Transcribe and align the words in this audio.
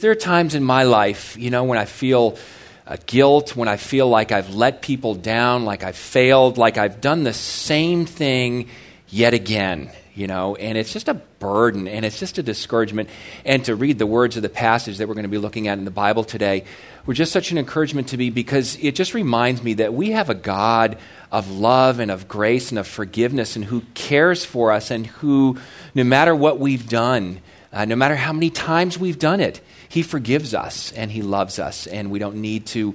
There 0.00 0.10
are 0.10 0.14
times 0.14 0.54
in 0.54 0.64
my 0.64 0.84
life, 0.84 1.36
you 1.36 1.50
know, 1.50 1.64
when 1.64 1.76
I 1.76 1.84
feel 1.84 2.38
uh, 2.86 2.96
guilt, 3.04 3.54
when 3.54 3.68
I 3.68 3.76
feel 3.76 4.08
like 4.08 4.32
I've 4.32 4.54
let 4.54 4.80
people 4.80 5.14
down, 5.14 5.66
like 5.66 5.84
I've 5.84 5.94
failed, 5.96 6.56
like 6.56 6.78
I've 6.78 7.02
done 7.02 7.22
the 7.22 7.34
same 7.34 8.06
thing 8.06 8.70
yet 9.10 9.34
again, 9.34 9.90
you 10.14 10.26
know, 10.26 10.56
and 10.56 10.78
it's 10.78 10.90
just 10.90 11.08
a 11.08 11.14
burden 11.14 11.86
and 11.86 12.06
it's 12.06 12.18
just 12.18 12.38
a 12.38 12.42
discouragement. 12.42 13.10
And 13.44 13.62
to 13.66 13.76
read 13.76 13.98
the 13.98 14.06
words 14.06 14.38
of 14.38 14.42
the 14.42 14.48
passage 14.48 14.96
that 14.96 15.06
we're 15.06 15.12
going 15.12 15.24
to 15.24 15.28
be 15.28 15.36
looking 15.36 15.68
at 15.68 15.76
in 15.76 15.84
the 15.84 15.90
Bible 15.90 16.24
today 16.24 16.64
were 17.04 17.12
just 17.12 17.30
such 17.30 17.52
an 17.52 17.58
encouragement 17.58 18.08
to 18.08 18.16
me 18.16 18.30
because 18.30 18.78
it 18.80 18.94
just 18.94 19.12
reminds 19.12 19.62
me 19.62 19.74
that 19.74 19.92
we 19.92 20.12
have 20.12 20.30
a 20.30 20.34
God 20.34 20.96
of 21.30 21.50
love 21.50 21.98
and 21.98 22.10
of 22.10 22.26
grace 22.26 22.70
and 22.70 22.78
of 22.78 22.86
forgiveness 22.86 23.54
and 23.54 23.66
who 23.66 23.82
cares 23.92 24.46
for 24.46 24.72
us 24.72 24.90
and 24.90 25.06
who, 25.06 25.58
no 25.94 26.04
matter 26.04 26.34
what 26.34 26.58
we've 26.58 26.88
done, 26.88 27.42
uh, 27.70 27.84
no 27.84 27.96
matter 27.96 28.16
how 28.16 28.32
many 28.32 28.48
times 28.48 28.98
we've 28.98 29.18
done 29.18 29.40
it, 29.40 29.60
he 29.90 30.02
forgives 30.02 30.54
us 30.54 30.92
and 30.92 31.10
He 31.10 31.20
loves 31.20 31.58
us, 31.58 31.88
and 31.88 32.12
we 32.12 32.20
don't 32.20 32.36
need 32.36 32.66
to, 32.66 32.94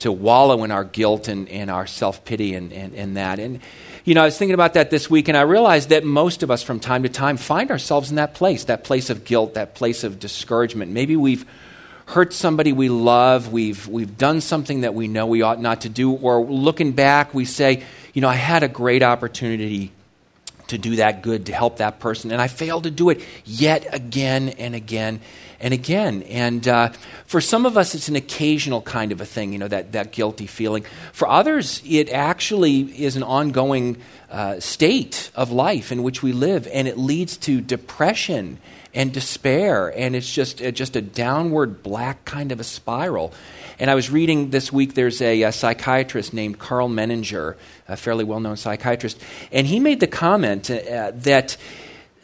to 0.00 0.12
wallow 0.12 0.62
in 0.62 0.70
our 0.70 0.84
guilt 0.84 1.26
and, 1.26 1.48
and 1.48 1.70
our 1.70 1.86
self 1.86 2.22
pity 2.26 2.54
and, 2.54 2.70
and, 2.70 2.94
and 2.94 3.16
that. 3.16 3.38
And, 3.38 3.60
you 4.04 4.14
know, 4.14 4.20
I 4.20 4.26
was 4.26 4.36
thinking 4.36 4.52
about 4.52 4.74
that 4.74 4.90
this 4.90 5.08
week, 5.08 5.28
and 5.28 5.38
I 5.38 5.40
realized 5.40 5.88
that 5.88 6.04
most 6.04 6.42
of 6.42 6.50
us 6.50 6.62
from 6.62 6.80
time 6.80 7.02
to 7.04 7.08
time 7.08 7.38
find 7.38 7.70
ourselves 7.70 8.10
in 8.10 8.16
that 8.16 8.34
place, 8.34 8.64
that 8.64 8.84
place 8.84 9.08
of 9.08 9.24
guilt, 9.24 9.54
that 9.54 9.74
place 9.74 10.04
of 10.04 10.20
discouragement. 10.20 10.92
Maybe 10.92 11.16
we've 11.16 11.46
hurt 12.04 12.34
somebody 12.34 12.74
we 12.74 12.90
love, 12.90 13.50
we've, 13.50 13.88
we've 13.88 14.18
done 14.18 14.42
something 14.42 14.82
that 14.82 14.92
we 14.92 15.08
know 15.08 15.24
we 15.24 15.40
ought 15.40 15.62
not 15.62 15.80
to 15.80 15.88
do, 15.88 16.12
or 16.12 16.44
looking 16.44 16.92
back, 16.92 17.32
we 17.32 17.46
say, 17.46 17.82
you 18.12 18.20
know, 18.20 18.28
I 18.28 18.34
had 18.34 18.62
a 18.62 18.68
great 18.68 19.02
opportunity 19.02 19.92
to 20.74 20.78
do 20.78 20.96
that 20.96 21.22
good, 21.22 21.46
to 21.46 21.52
help 21.52 21.78
that 21.78 21.98
person, 21.98 22.30
and 22.30 22.40
I 22.40 22.48
failed 22.48 22.84
to 22.84 22.90
do 22.90 23.10
it 23.10 23.22
yet 23.44 23.86
again 23.92 24.50
and 24.50 24.74
again 24.74 25.20
and 25.60 25.72
again. 25.72 26.22
And 26.24 26.68
uh, 26.68 26.90
for 27.24 27.40
some 27.40 27.64
of 27.64 27.78
us, 27.78 27.94
it's 27.94 28.08
an 28.08 28.16
occasional 28.16 28.82
kind 28.82 29.12
of 29.12 29.20
a 29.20 29.24
thing, 29.24 29.52
you 29.52 29.58
know, 29.58 29.68
that, 29.68 29.92
that 29.92 30.12
guilty 30.12 30.46
feeling. 30.46 30.84
For 31.12 31.26
others, 31.28 31.82
it 31.86 32.10
actually 32.10 32.80
is 33.02 33.16
an 33.16 33.22
ongoing 33.22 33.96
uh, 34.30 34.60
state 34.60 35.30
of 35.34 35.50
life 35.50 35.90
in 35.90 36.02
which 36.02 36.22
we 36.22 36.32
live, 36.32 36.68
and 36.72 36.86
it 36.86 36.98
leads 36.98 37.36
to 37.38 37.60
depression 37.60 38.58
and 38.94 39.12
despair, 39.12 39.92
and 39.96 40.14
it's 40.14 40.32
just, 40.32 40.62
uh, 40.62 40.70
just 40.70 40.96
a 40.96 41.02
downward 41.02 41.82
black 41.82 42.24
kind 42.24 42.52
of 42.52 42.60
a 42.60 42.64
spiral. 42.64 43.32
And 43.78 43.90
I 43.90 43.94
was 43.94 44.08
reading 44.10 44.50
this 44.50 44.72
week, 44.72 44.94
there's 44.94 45.20
a, 45.20 45.42
a 45.42 45.52
psychiatrist 45.52 46.32
named 46.32 46.58
Karl 46.58 46.88
Menninger, 46.88 47.56
a 47.88 47.96
fairly 47.96 48.24
well 48.24 48.40
known 48.40 48.56
psychiatrist, 48.56 49.20
and 49.50 49.66
he 49.66 49.80
made 49.80 50.00
the 50.00 50.06
comment 50.06 50.70
uh, 50.70 51.12
that 51.14 51.56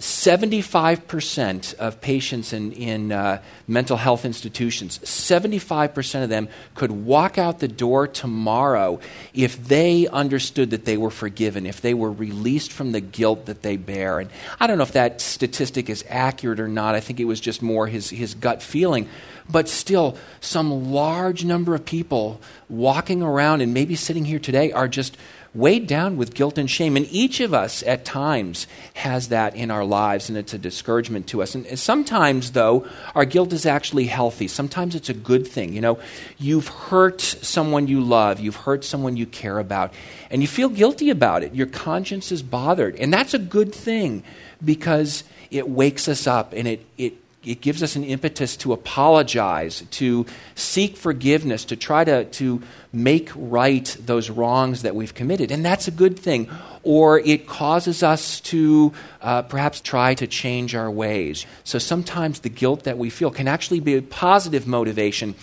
75% 0.00 1.74
of 1.74 2.00
patients 2.00 2.54
in, 2.54 2.72
in 2.72 3.12
uh, 3.12 3.42
mental 3.68 3.98
health 3.98 4.24
institutions, 4.24 4.98
75% 5.00 6.22
of 6.22 6.30
them 6.30 6.48
could 6.74 6.90
walk 6.90 7.36
out 7.36 7.58
the 7.58 7.68
door 7.68 8.08
tomorrow 8.08 8.98
if 9.34 9.62
they 9.68 10.08
understood 10.08 10.70
that 10.70 10.86
they 10.86 10.96
were 10.96 11.10
forgiven, 11.10 11.66
if 11.66 11.82
they 11.82 11.92
were 11.92 12.10
released 12.10 12.72
from 12.72 12.92
the 12.92 13.02
guilt 13.02 13.44
that 13.44 13.60
they 13.60 13.76
bear. 13.76 14.20
And 14.20 14.30
I 14.58 14.66
don't 14.66 14.78
know 14.78 14.84
if 14.84 14.92
that 14.92 15.20
statistic 15.20 15.90
is 15.90 16.02
accurate 16.08 16.60
or 16.60 16.68
not. 16.68 16.94
I 16.94 17.00
think 17.00 17.20
it 17.20 17.26
was 17.26 17.38
just 17.38 17.60
more 17.60 17.86
his, 17.86 18.08
his 18.08 18.32
gut 18.32 18.62
feeling. 18.62 19.06
But 19.50 19.68
still, 19.68 20.16
some 20.40 20.92
large 20.92 21.44
number 21.44 21.74
of 21.74 21.84
people 21.84 22.40
walking 22.70 23.22
around 23.22 23.60
and 23.60 23.74
maybe 23.74 23.96
sitting 23.96 24.24
here 24.24 24.38
today 24.38 24.72
are 24.72 24.88
just 24.88 25.16
weighed 25.54 25.86
down 25.86 26.16
with 26.16 26.34
guilt 26.34 26.58
and 26.58 26.70
shame. 26.70 26.96
And 26.96 27.06
each 27.10 27.40
of 27.40 27.52
us 27.52 27.82
at 27.82 28.04
times 28.04 28.66
has 28.94 29.28
that 29.28 29.56
in 29.56 29.70
our 29.70 29.84
lives, 29.84 30.28
and 30.28 30.38
it's 30.38 30.54
a 30.54 30.58
discouragement 30.58 31.26
to 31.28 31.42
us. 31.42 31.54
And 31.54 31.78
sometimes, 31.78 32.52
though, 32.52 32.86
our 33.14 33.24
guilt 33.24 33.52
is 33.52 33.66
actually 33.66 34.06
healthy. 34.06 34.48
Sometimes 34.48 34.94
it's 34.94 35.08
a 35.08 35.14
good 35.14 35.46
thing. 35.46 35.72
You 35.72 35.80
know, 35.80 35.98
you've 36.38 36.68
hurt 36.68 37.20
someone 37.20 37.88
you 37.88 38.00
love, 38.00 38.40
you've 38.40 38.56
hurt 38.56 38.84
someone 38.84 39.16
you 39.16 39.26
care 39.26 39.58
about, 39.58 39.92
and 40.30 40.42
you 40.42 40.48
feel 40.48 40.68
guilty 40.68 41.10
about 41.10 41.42
it. 41.42 41.54
Your 41.54 41.66
conscience 41.66 42.30
is 42.30 42.42
bothered. 42.42 42.96
And 42.96 43.12
that's 43.12 43.34
a 43.34 43.38
good 43.38 43.74
thing 43.74 44.22
because 44.64 45.24
it 45.50 45.68
wakes 45.68 46.06
us 46.06 46.26
up 46.26 46.52
and 46.52 46.68
it, 46.68 46.86
it 46.96 47.14
it 47.44 47.62
gives 47.62 47.82
us 47.82 47.96
an 47.96 48.04
impetus 48.04 48.56
to 48.58 48.72
apologize, 48.72 49.82
to 49.92 50.26
seek 50.54 50.96
forgiveness, 50.96 51.64
to 51.66 51.76
try 51.76 52.04
to, 52.04 52.26
to 52.26 52.62
make 52.92 53.30
right 53.34 53.96
those 54.04 54.28
wrongs 54.28 54.82
that 54.82 54.94
we've 54.94 55.14
committed. 55.14 55.50
And 55.50 55.64
that's 55.64 55.88
a 55.88 55.90
good 55.90 56.18
thing. 56.18 56.50
Or 56.82 57.18
it 57.18 57.46
causes 57.46 58.02
us 58.02 58.40
to 58.40 58.92
uh, 59.22 59.42
perhaps 59.42 59.80
try 59.80 60.14
to 60.14 60.26
change 60.26 60.74
our 60.74 60.90
ways. 60.90 61.46
So 61.64 61.78
sometimes 61.78 62.40
the 62.40 62.50
guilt 62.50 62.84
that 62.84 62.98
we 62.98 63.08
feel 63.08 63.30
can 63.30 63.48
actually 63.48 63.80
be 63.80 63.96
a 63.96 64.02
positive 64.02 64.66
motivation, 64.66 65.34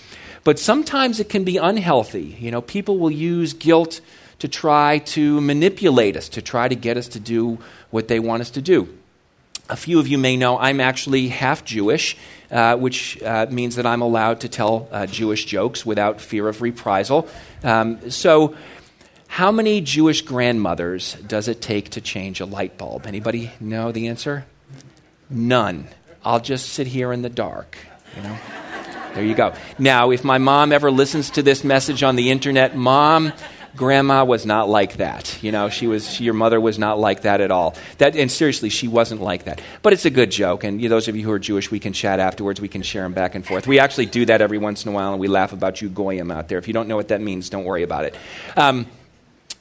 but 0.44 0.60
sometimes 0.60 1.20
it 1.20 1.30
can 1.30 1.44
be 1.44 1.58
unhealthy. 1.58 2.38
You 2.40 2.52
know, 2.52 2.62
people 2.62 3.00
will 3.00 3.12
use 3.12 3.54
guilt 3.54 4.02
to 4.40 4.48
try 4.48 5.00
to 5.00 5.42
manipulate 5.42 6.16
us, 6.16 6.30
to 6.30 6.44
try 6.44 6.68
to 6.68 6.76
get 6.76 6.96
us 6.96 7.08
to 7.10 7.20
do 7.20 7.58
what 7.90 8.08
they 8.08 8.20
want 8.20 8.42
us 8.42 8.52
to 8.52 8.62
do. 8.62 8.88
A 9.70 9.76
few 9.76 10.00
of 10.00 10.08
you 10.08 10.18
may 10.18 10.38
know 10.38 10.58
I'm 10.58 10.80
actually 10.80 11.28
half 11.28 11.66
Jewish, 11.66 12.16
uh, 12.50 12.78
which 12.78 13.22
uh, 13.22 13.48
means 13.50 13.76
that 13.76 13.86
I'm 13.86 14.02
allowed 14.02 14.42
to 14.42 14.50
tell 14.50 14.88
uh, 14.92 15.06
Jewish 15.08 15.46
jokes 15.46 15.86
without 15.86 16.22
fear 16.22 16.48
of 16.48 16.62
reprisal. 16.62 17.28
Um, 17.64 18.10
so, 18.10 18.56
how 19.28 19.52
many 19.52 19.82
Jewish 19.82 20.22
grandmothers 20.22 21.16
does 21.16 21.50
it 21.50 21.62
take 21.62 21.90
to 21.92 22.02
change 22.02 22.40
a 22.40 22.46
light 22.46 22.78
bulb? 22.78 23.06
Anybody 23.06 23.52
know 23.60 23.92
the 23.92 24.08
answer? 24.08 24.46
None. 25.30 25.90
I'll 26.24 26.40
just 26.40 26.70
sit 26.70 26.88
here 26.88 27.12
in 27.12 27.22
the 27.22 27.30
dark. 27.30 27.78
You 28.16 28.24
know. 28.24 28.38
There 29.14 29.26
you 29.26 29.36
go. 29.36 29.54
Now, 29.80 30.12
if 30.12 30.24
my 30.24 30.38
mom 30.38 30.72
ever 30.72 30.92
listens 30.92 31.32
to 31.32 31.42
this 31.42 31.64
message 31.64 32.04
on 32.04 32.16
the 32.16 32.30
internet, 32.30 32.76
mom 32.76 33.34
grandma 33.78 34.26
was 34.26 34.46
not 34.46 34.68
like 34.68 34.98
that. 34.98 35.42
You 35.42 35.54
know, 35.54 35.70
she 35.70 35.88
was, 35.88 36.20
your 36.20 36.34
mother 36.34 36.60
was 36.60 36.78
not 36.78 37.00
like 37.00 37.22
that 37.22 37.40
at 37.40 37.52
all. 37.52 37.76
That, 38.00 38.16
and 38.16 38.30
seriously, 38.30 38.70
she 38.70 38.88
wasn't 38.90 39.22
like 39.22 39.46
that. 39.46 39.62
But 39.82 39.94
it's 39.94 40.06
a 40.06 40.10
good 40.10 40.32
joke. 40.32 40.66
And 40.66 40.82
you 40.82 40.90
know, 40.90 40.96
those 40.96 41.08
of 41.08 41.16
you 41.16 41.24
who 41.24 41.32
are 41.32 41.40
Jewish, 41.40 41.72
we 41.72 41.80
can 41.80 41.94
chat 41.94 42.20
afterwards. 42.20 42.60
We 42.60 42.68
can 42.68 42.82
share 42.82 43.04
them 43.04 43.14
back 43.14 43.36
and 43.36 43.46
forth. 43.46 43.68
We 43.68 43.80
actually 43.80 44.08
do 44.08 44.26
that 44.26 44.42
every 44.42 44.58
once 44.58 44.84
in 44.86 44.92
a 44.92 44.96
while, 44.96 45.12
and 45.12 45.20
we 45.22 45.28
laugh 45.28 45.54
about 45.54 45.82
you 45.82 45.88
goyim 45.88 46.32
out 46.32 46.50
there. 46.50 46.58
If 46.58 46.68
you 46.68 46.74
don't 46.74 46.88
know 46.88 46.98
what 46.98 47.10
that 47.10 47.22
means, 47.22 47.50
don't 47.50 47.64
worry 47.64 47.84
about 47.84 48.04
it. 48.04 48.16
Um, 48.58 48.88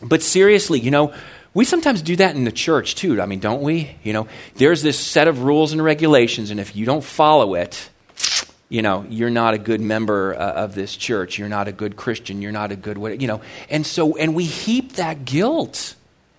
but 0.03 0.22
seriously, 0.22 0.81
you 0.81 0.91
know, 0.91 1.15
we 1.54 1.65
sometimes 1.65 2.03
do 2.03 2.16
that 2.16 2.34
in 2.34 2.44
the 2.44 2.53
church 2.53 2.97
too. 2.97 3.21
I 3.21 3.27
mean, 3.27 3.41
don't 3.41 3.62
we? 3.62 3.97
You 4.03 4.12
know, 4.12 4.28
there's 4.56 4.83
this 4.83 4.98
set 4.98 5.28
of 5.28 5.43
rules 5.43 5.72
and 5.72 5.83
regulations, 5.83 6.50
and 6.50 6.59
if 6.59 6.75
you 6.75 6.84
don't 6.84 7.04
follow 7.04 7.54
it, 7.54 7.88
you 8.69 8.82
know, 8.82 9.06
you're 9.09 9.31
not 9.31 9.54
a 9.54 9.59
good 9.59 9.81
member 9.81 10.34
uh, 10.34 10.53
of 10.53 10.75
this 10.75 10.97
church. 10.97 11.38
You're 11.38 11.49
not 11.49 11.69
a 11.69 11.72
good 11.72 11.97
Christian. 11.97 12.43
You're 12.43 12.53
not 12.53 12.72
a 12.72 12.77
good, 12.77 13.21
you 13.21 13.28
know. 13.28 13.41
And 13.71 13.87
so, 13.87 14.16
and 14.16 14.34
we 14.34 14.44
heap 14.44 14.94
that 14.94 15.25
guilt, 15.25 15.94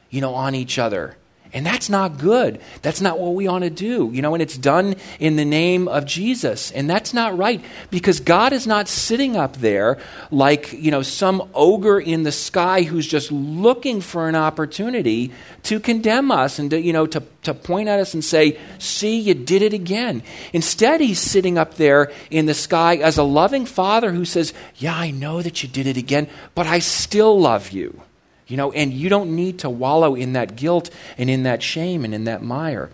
you 0.10 0.22
know, 0.22 0.34
on 0.36 0.54
each 0.56 0.78
other. 0.78 1.16
And 1.54 1.66
that's 1.66 1.90
not 1.90 2.18
good. 2.18 2.60
That's 2.82 3.02
not 3.02 3.20
what 3.20 3.34
we 3.34 3.48
ought 3.48 3.60
to 3.60 3.70
do. 3.70 4.12
You 4.14 4.22
know, 4.22 4.34
and 4.36 4.42
it's 4.42 4.58
done 4.58 4.96
in 5.20 5.36
the 5.36 5.46
name 5.46 5.88
of 5.88 6.06
Jesus. 6.06 6.72
And 6.72 6.90
that's 6.90 7.14
not 7.14 7.38
right 7.38 7.64
because 7.90 8.20
God 8.20 8.54
is 8.54 8.68
not 8.68 8.88
sitting 8.88 9.38
up 9.38 9.58
there 9.58 9.98
like, 10.32 10.74
you 10.74 10.92
know, 10.92 11.02
some 11.02 11.50
ogre 11.54 12.00
in 12.00 12.24
the 12.24 12.32
sky 12.32 12.84
who's 12.84 13.08
just 13.08 13.32
looking 13.32 14.02
for 14.02 14.28
an 14.28 14.36
opportunity 14.36 15.32
to 15.64 15.80
condemn 15.80 16.32
us 16.32 16.60
and 16.60 16.70
to, 16.72 16.80
you 16.80 16.94
know, 16.94 17.06
to, 17.08 17.24
to 17.44 17.54
point 17.54 17.90
at 17.90 18.00
us 18.00 18.14
and 18.14 18.24
say, 18.24 18.60
see, 18.80 19.20
you 19.20 19.34
did 19.34 19.62
it 19.62 19.74
again. 19.74 20.24
Instead, 20.54 21.02
he's 21.02 21.20
sitting 21.20 21.58
up 21.58 21.76
there 21.76 22.12
in 22.30 22.46
the 22.46 22.54
sky 22.54 22.96
as 22.98 23.18
a 23.18 23.24
loving 23.24 23.66
father 23.66 24.12
who 24.12 24.26
says, 24.26 24.54
yeah, 24.76 24.96
I 24.96 25.12
know 25.12 25.42
that 25.42 25.64
you 25.64 25.70
did 25.70 25.88
it 25.88 25.98
again, 25.98 26.28
but 26.56 26.68
I 26.68 26.80
still 26.80 27.40
love 27.40 27.72
you. 27.72 28.02
You 28.48 28.58
know, 28.58 28.72
and 28.72 28.94
you 28.94 29.10
don't 29.10 29.36
need 29.36 29.60
to 29.60 29.70
wallow 29.70 30.16
in 30.16 30.34
that 30.34 30.56
guilt 30.56 30.90
and 31.18 31.30
in 31.30 31.44
that 31.44 31.62
shame 31.62 32.06
and 32.06 32.14
in 32.14 32.24
that 32.26 32.42
mire. 32.42 32.90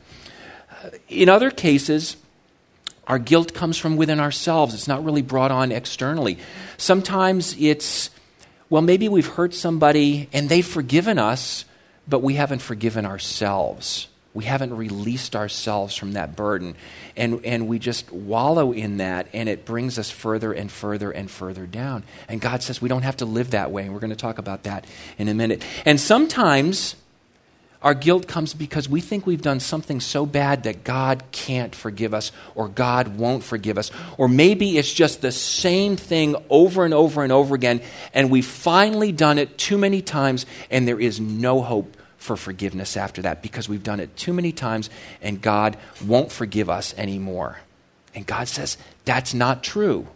Uh, 0.71 0.89
in 1.09 1.29
other 1.29 1.51
cases, 1.51 2.17
our 3.07 3.19
guilt 3.19 3.53
comes 3.53 3.77
from 3.77 3.97
within 3.97 4.19
ourselves. 4.19 4.73
It's 4.73 4.87
not 4.87 5.03
really 5.03 5.21
brought 5.21 5.51
on 5.51 5.71
externally. 5.71 6.37
Sometimes 6.77 7.55
it's, 7.59 8.09
well, 8.69 8.81
maybe 8.81 9.09
we've 9.09 9.27
hurt 9.27 9.53
somebody 9.53 10.29
and 10.33 10.49
they've 10.49 10.65
forgiven 10.65 11.19
us, 11.19 11.65
but 12.07 12.21
we 12.23 12.35
haven't 12.35 12.59
forgiven 12.59 13.05
ourselves. 13.05 14.07
We 14.33 14.45
haven't 14.45 14.75
released 14.75 15.35
ourselves 15.35 15.95
from 15.95 16.13
that 16.13 16.35
burden. 16.35 16.75
And, 17.15 17.45
and 17.45 17.67
we 17.67 17.77
just 17.79 18.11
wallow 18.11 18.71
in 18.71 18.97
that, 18.97 19.27
and 19.33 19.47
it 19.47 19.65
brings 19.65 19.99
us 19.99 20.09
further 20.09 20.51
and 20.51 20.71
further 20.71 21.11
and 21.11 21.29
further 21.29 21.65
down. 21.67 22.03
And 22.27 22.41
God 22.41 22.63
says 22.63 22.81
we 22.81 22.89
don't 22.89 23.03
have 23.03 23.17
to 23.17 23.25
live 23.25 23.51
that 23.51 23.71
way. 23.71 23.83
And 23.83 23.93
we're 23.93 23.99
going 23.99 24.09
to 24.09 24.15
talk 24.15 24.39
about 24.39 24.63
that 24.63 24.85
in 25.17 25.27
a 25.27 25.33
minute. 25.33 25.63
And 25.85 25.99
sometimes 25.99 26.95
our 27.83 27.93
guilt 27.93 28.27
comes 28.27 28.53
because 28.53 28.87
we 28.87 29.01
think 29.01 29.27
we've 29.27 29.41
done 29.41 29.59
something 29.59 29.99
so 29.99 30.25
bad 30.25 30.63
that 30.63 30.85
God 30.85 31.21
can't 31.33 31.75
forgive 31.75 32.13
us 32.13 32.31
or 32.55 32.69
God 32.69 33.17
won't 33.17 33.43
forgive 33.43 33.77
us. 33.77 33.91
Or 34.17 34.29
maybe 34.29 34.77
it's 34.77 34.91
just 34.91 35.21
the 35.21 35.33
same 35.33 35.97
thing 35.97 36.37
over 36.49 36.85
and 36.85 36.93
over 36.93 37.23
and 37.23 37.31
over 37.31 37.53
again, 37.53 37.81
and 38.13 38.31
we've 38.31 38.45
finally 38.45 39.11
done 39.11 39.37
it 39.37 39.57
too 39.57 39.77
many 39.77 40.01
times, 40.01 40.45
and 40.71 40.87
there 40.87 40.99
is 40.99 41.19
no 41.19 41.61
hope 41.61 41.97
for 42.23 42.37
forgiveness 42.37 42.95
after 42.95 43.21
that 43.23 43.41
because 43.41 43.67
we've 43.67 43.83
done 43.83 43.99
it 43.99 44.15
too 44.15 44.31
many 44.31 44.53
times 44.53 44.89
and 45.21 45.41
God 45.41 45.75
won't 46.05 46.31
forgive 46.31 46.69
us 46.69 46.93
anymore. 46.97 47.59
And 48.15 48.25
God 48.25 48.47
says, 48.47 48.77
That's 49.03 49.33
not 49.33 49.61
true. 49.61 50.07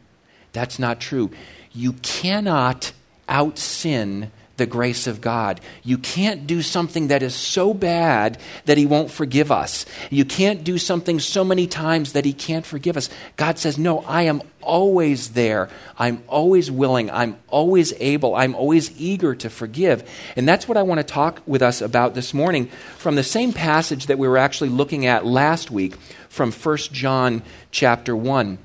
That's 0.54 0.80
not 0.80 1.02
true. 1.02 1.32
You 1.74 1.94
cannot 1.94 2.94
out 3.28 3.60
sin 3.60 4.32
the 4.58 4.66
grace 4.66 5.08
of 5.08 5.22
God. 5.22 5.62
You 5.84 5.98
can't 5.98 6.46
do 6.46 6.62
something 6.62 7.08
that 7.08 7.24
is 7.24 7.34
so 7.34 7.74
bad 7.74 8.40
that 8.66 8.78
He 8.78 8.86
won't 8.86 9.12
forgive 9.12 9.52
us. 9.52 9.86
You 10.10 10.26
can't 10.26 10.64
do 10.64 10.78
something 10.78 11.20
so 11.20 11.44
many 11.44 11.68
times 11.68 12.14
that 12.14 12.26
He 12.26 12.34
can't 12.34 12.66
forgive 12.66 12.98
us. 12.98 13.10
God 13.38 13.58
says, 13.58 13.78
No, 13.78 14.00
I 14.00 14.24
am 14.24 14.42
always 14.62 15.30
there. 15.30 15.70
I'm 15.98 16.24
always 16.28 16.70
willing. 16.70 17.10
I'm 17.10 17.38
always 17.48 17.94
able. 18.00 18.36
I'm 18.36 18.54
always 18.54 19.00
eager 19.00 19.34
to 19.36 19.50
forgive. 19.50 20.08
And 20.36 20.48
that's 20.48 20.68
what 20.68 20.78
I 20.78 20.84
want 20.84 21.00
to 21.00 21.04
talk 21.04 21.42
with 21.48 21.62
us 21.62 21.82
about 21.82 22.14
this 22.14 22.34
morning 22.34 22.68
from 22.98 23.16
the 23.16 23.24
same 23.24 23.54
passage 23.54 24.08
that 24.08 24.20
we 24.20 24.28
were 24.28 24.38
actually 24.38 24.70
looking 24.70 25.06
at 25.06 25.26
last 25.26 25.72
week 25.72 25.96
from 26.28 26.52
1 26.52 26.78
John 26.92 27.42
chapter 27.72 28.16
1. 28.16 28.60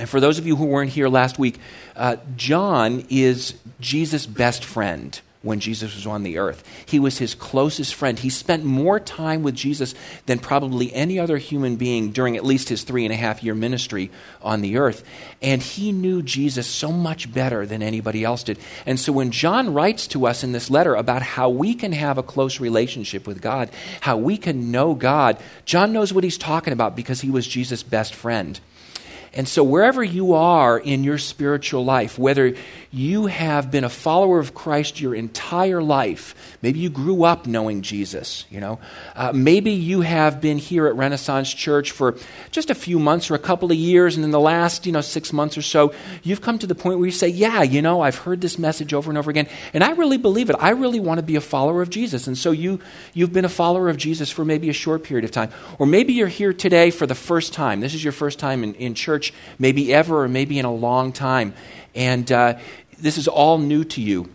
And 0.00 0.08
for 0.08 0.18
those 0.18 0.38
of 0.38 0.46
you 0.46 0.56
who 0.56 0.64
weren't 0.64 0.90
here 0.90 1.10
last 1.10 1.38
week, 1.38 1.58
uh, 1.94 2.16
John 2.34 3.04
is 3.10 3.52
Jesus' 3.80 4.24
best 4.24 4.64
friend 4.64 5.20
when 5.42 5.60
Jesus 5.60 5.94
was 5.94 6.06
on 6.06 6.22
the 6.22 6.38
earth. 6.38 6.64
He 6.86 6.98
was 6.98 7.18
his 7.18 7.34
closest 7.34 7.94
friend. 7.94 8.18
He 8.18 8.30
spent 8.30 8.64
more 8.64 8.98
time 8.98 9.42
with 9.42 9.54
Jesus 9.54 9.94
than 10.24 10.38
probably 10.38 10.90
any 10.94 11.18
other 11.18 11.36
human 11.36 11.76
being 11.76 12.12
during 12.12 12.38
at 12.38 12.46
least 12.46 12.70
his 12.70 12.82
three 12.82 13.04
and 13.04 13.12
a 13.12 13.16
half 13.16 13.42
year 13.42 13.54
ministry 13.54 14.10
on 14.40 14.62
the 14.62 14.78
earth. 14.78 15.04
And 15.42 15.60
he 15.60 15.92
knew 15.92 16.22
Jesus 16.22 16.66
so 16.66 16.90
much 16.90 17.30
better 17.30 17.66
than 17.66 17.82
anybody 17.82 18.24
else 18.24 18.42
did. 18.42 18.58
And 18.86 18.98
so 18.98 19.12
when 19.12 19.30
John 19.30 19.74
writes 19.74 20.06
to 20.08 20.26
us 20.26 20.42
in 20.42 20.52
this 20.52 20.70
letter 20.70 20.94
about 20.94 21.20
how 21.20 21.50
we 21.50 21.74
can 21.74 21.92
have 21.92 22.16
a 22.16 22.22
close 22.22 22.58
relationship 22.58 23.26
with 23.26 23.42
God, 23.42 23.68
how 24.00 24.16
we 24.16 24.38
can 24.38 24.70
know 24.70 24.94
God, 24.94 25.36
John 25.66 25.92
knows 25.92 26.10
what 26.10 26.24
he's 26.24 26.38
talking 26.38 26.72
about 26.72 26.96
because 26.96 27.20
he 27.20 27.30
was 27.30 27.46
Jesus' 27.46 27.82
best 27.82 28.14
friend. 28.14 28.58
And 29.32 29.46
so, 29.46 29.62
wherever 29.62 30.02
you 30.02 30.34
are 30.34 30.76
in 30.76 31.04
your 31.04 31.16
spiritual 31.16 31.84
life, 31.84 32.18
whether 32.18 32.56
you 32.90 33.26
have 33.26 33.70
been 33.70 33.84
a 33.84 33.88
follower 33.88 34.40
of 34.40 34.54
Christ 34.54 35.00
your 35.00 35.14
entire 35.14 35.80
life, 35.80 36.34
maybe 36.62 36.80
you 36.80 36.90
grew 36.90 37.22
up 37.22 37.46
knowing 37.46 37.82
Jesus, 37.82 38.44
you 38.50 38.58
know, 38.58 38.80
uh, 39.14 39.30
maybe 39.32 39.70
you 39.70 40.00
have 40.00 40.40
been 40.40 40.58
here 40.58 40.88
at 40.88 40.96
Renaissance 40.96 41.54
Church 41.54 41.92
for 41.92 42.16
just 42.50 42.70
a 42.70 42.74
few 42.74 42.98
months 42.98 43.30
or 43.30 43.36
a 43.36 43.38
couple 43.38 43.70
of 43.70 43.76
years, 43.76 44.16
and 44.16 44.24
in 44.24 44.32
the 44.32 44.40
last, 44.40 44.84
you 44.84 44.90
know, 44.90 45.00
six 45.00 45.32
months 45.32 45.56
or 45.56 45.62
so, 45.62 45.94
you've 46.24 46.40
come 46.40 46.58
to 46.58 46.66
the 46.66 46.74
point 46.74 46.98
where 46.98 47.06
you 47.06 47.12
say, 47.12 47.28
Yeah, 47.28 47.62
you 47.62 47.82
know, 47.82 48.00
I've 48.00 48.18
heard 48.18 48.40
this 48.40 48.58
message 48.58 48.92
over 48.92 49.12
and 49.12 49.18
over 49.18 49.30
again, 49.30 49.46
and 49.72 49.84
I 49.84 49.92
really 49.92 50.18
believe 50.18 50.50
it. 50.50 50.56
I 50.58 50.70
really 50.70 50.98
want 50.98 51.18
to 51.18 51.24
be 51.24 51.36
a 51.36 51.40
follower 51.40 51.82
of 51.82 51.90
Jesus. 51.90 52.26
And 52.26 52.36
so, 52.36 52.50
you, 52.50 52.80
you've 53.14 53.32
been 53.32 53.44
a 53.44 53.48
follower 53.48 53.88
of 53.88 53.96
Jesus 53.96 54.28
for 54.28 54.44
maybe 54.44 54.68
a 54.70 54.72
short 54.72 55.04
period 55.04 55.24
of 55.24 55.30
time. 55.30 55.50
Or 55.78 55.86
maybe 55.86 56.14
you're 56.14 56.26
here 56.26 56.52
today 56.52 56.90
for 56.90 57.06
the 57.06 57.14
first 57.14 57.52
time. 57.52 57.78
This 57.78 57.94
is 57.94 58.02
your 58.02 58.12
first 58.12 58.40
time 58.40 58.64
in, 58.64 58.74
in 58.74 58.94
church 58.94 59.19
church, 59.20 59.34
maybe 59.58 59.92
ever, 59.92 60.24
or 60.24 60.28
maybe 60.28 60.58
in 60.58 60.64
a 60.64 60.72
long 60.72 61.12
time. 61.12 61.54
And 61.94 62.30
uh, 62.30 62.58
this 62.98 63.18
is 63.18 63.28
all 63.28 63.58
new 63.58 63.84
to 63.84 64.00
you. 64.00 64.30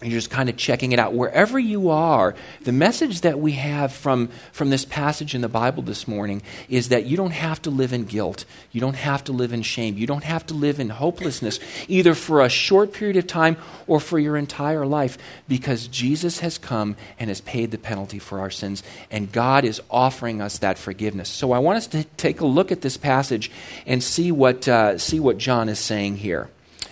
You're 0.00 0.12
just 0.12 0.30
kind 0.30 0.48
of 0.48 0.56
checking 0.56 0.92
it 0.92 1.00
out. 1.00 1.12
Wherever 1.12 1.58
you 1.58 1.90
are, 1.90 2.36
the 2.62 2.70
message 2.70 3.22
that 3.22 3.40
we 3.40 3.52
have 3.52 3.92
from, 3.92 4.28
from 4.52 4.70
this 4.70 4.84
passage 4.84 5.34
in 5.34 5.40
the 5.40 5.48
Bible 5.48 5.82
this 5.82 6.06
morning 6.06 6.40
is 6.68 6.90
that 6.90 7.06
you 7.06 7.16
don't 7.16 7.32
have 7.32 7.60
to 7.62 7.70
live 7.70 7.92
in 7.92 8.04
guilt. 8.04 8.44
You 8.70 8.80
don't 8.80 8.94
have 8.94 9.24
to 9.24 9.32
live 9.32 9.52
in 9.52 9.62
shame. 9.62 9.98
You 9.98 10.06
don't 10.06 10.22
have 10.22 10.46
to 10.46 10.54
live 10.54 10.78
in 10.78 10.90
hopelessness, 10.90 11.58
either 11.88 12.14
for 12.14 12.42
a 12.42 12.48
short 12.48 12.92
period 12.92 13.16
of 13.16 13.26
time 13.26 13.56
or 13.88 13.98
for 13.98 14.20
your 14.20 14.36
entire 14.36 14.86
life, 14.86 15.18
because 15.48 15.88
Jesus 15.88 16.38
has 16.40 16.58
come 16.58 16.94
and 17.18 17.28
has 17.28 17.40
paid 17.40 17.72
the 17.72 17.78
penalty 17.78 18.20
for 18.20 18.38
our 18.38 18.50
sins, 18.50 18.84
and 19.10 19.32
God 19.32 19.64
is 19.64 19.82
offering 19.90 20.40
us 20.40 20.58
that 20.58 20.78
forgiveness. 20.78 21.28
So 21.28 21.50
I 21.50 21.58
want 21.58 21.78
us 21.78 21.88
to 21.88 22.04
take 22.16 22.40
a 22.40 22.46
look 22.46 22.70
at 22.70 22.82
this 22.82 22.96
passage 22.96 23.50
and 23.84 24.00
see 24.00 24.30
what, 24.30 24.68
uh, 24.68 24.96
see 24.96 25.18
what 25.18 25.38
John 25.38 25.68
is 25.68 25.80
saying 25.80 26.18
here. 26.18 26.50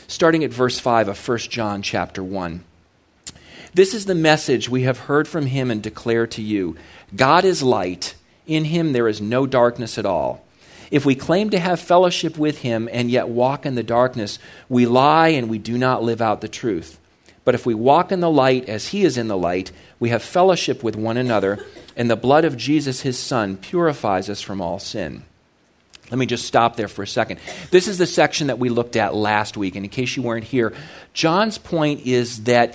Starting 0.09 0.43
at 0.43 0.51
verse 0.51 0.81
5 0.81 1.07
of 1.07 1.29
1 1.29 1.39
John 1.39 1.83
chapter 1.83 2.25
1. 2.25 2.65
This 3.77 3.93
is 3.93 4.07
the 4.07 4.15
message 4.15 4.71
we 4.71 4.85
have 4.85 5.01
heard 5.01 5.29
from 5.29 5.45
him 5.45 5.71
and 5.71 5.83
declare 5.83 6.27
to 6.29 6.41
you 6.41 6.79
God 7.15 7.45
is 7.45 7.63
light. 7.63 8.15
In 8.47 8.65
him 8.65 8.95
there 8.95 9.07
is 9.07 9.21
no 9.21 9.47
darkness 9.47 9.99
at 9.99 10.07
all. 10.07 10.43
If 10.91 11.05
we 11.05 11.15
claim 11.15 11.51
to 11.51 11.59
have 11.59 11.79
fellowship 11.79 12.39
with 12.39 12.61
him 12.61 12.89
and 12.91 13.11
yet 13.11 13.29
walk 13.29 13.67
in 13.67 13.75
the 13.75 13.83
darkness, 13.83 14.39
we 14.71 14.87
lie 14.87 15.29
and 15.29 15.51
we 15.51 15.59
do 15.59 15.77
not 15.77 16.03
live 16.03 16.23
out 16.23 16.41
the 16.41 16.49
truth. 16.49 16.99
But 17.45 17.55
if 17.55 17.67
we 17.67 17.75
walk 17.75 18.11
in 18.11 18.21
the 18.21 18.31
light 18.31 18.67
as 18.67 18.89
he 18.89 19.05
is 19.05 19.19
in 19.19 19.29
the 19.29 19.37
light, 19.37 19.73
we 20.01 20.09
have 20.09 20.23
fellowship 20.23 20.83
with 20.83 20.97
one 20.97 21.19
another, 21.19 21.63
and 21.97 22.11
the 22.11 22.17
blood 22.17 22.47
of 22.47 22.57
Jesus, 22.57 23.03
his 23.03 23.19
son, 23.19 23.59
purifies 23.59 24.31
us 24.31 24.41
from 24.41 24.63
all 24.63 24.79
sin. 24.79 25.23
Let 26.11 26.19
me 26.19 26.25
just 26.25 26.47
stop 26.47 26.77
there 26.77 26.89
for 26.89 27.03
a 27.03 27.07
second. 27.07 27.41
This 27.71 27.89
is 27.89 27.99
the 27.99 28.07
section 28.07 28.47
that 28.47 28.59
we 28.59 28.71
looked 28.71 28.97
at 28.97 29.15
last 29.15 29.59
week, 29.59 29.77
and 29.77 29.85
in 29.85 29.91
case 29.91 30.17
you 30.17 30.23
weren't 30.23 30.45
here, 30.45 30.73
John's 31.13 31.59
point 31.59 32.07
is 32.07 32.45
that 32.45 32.75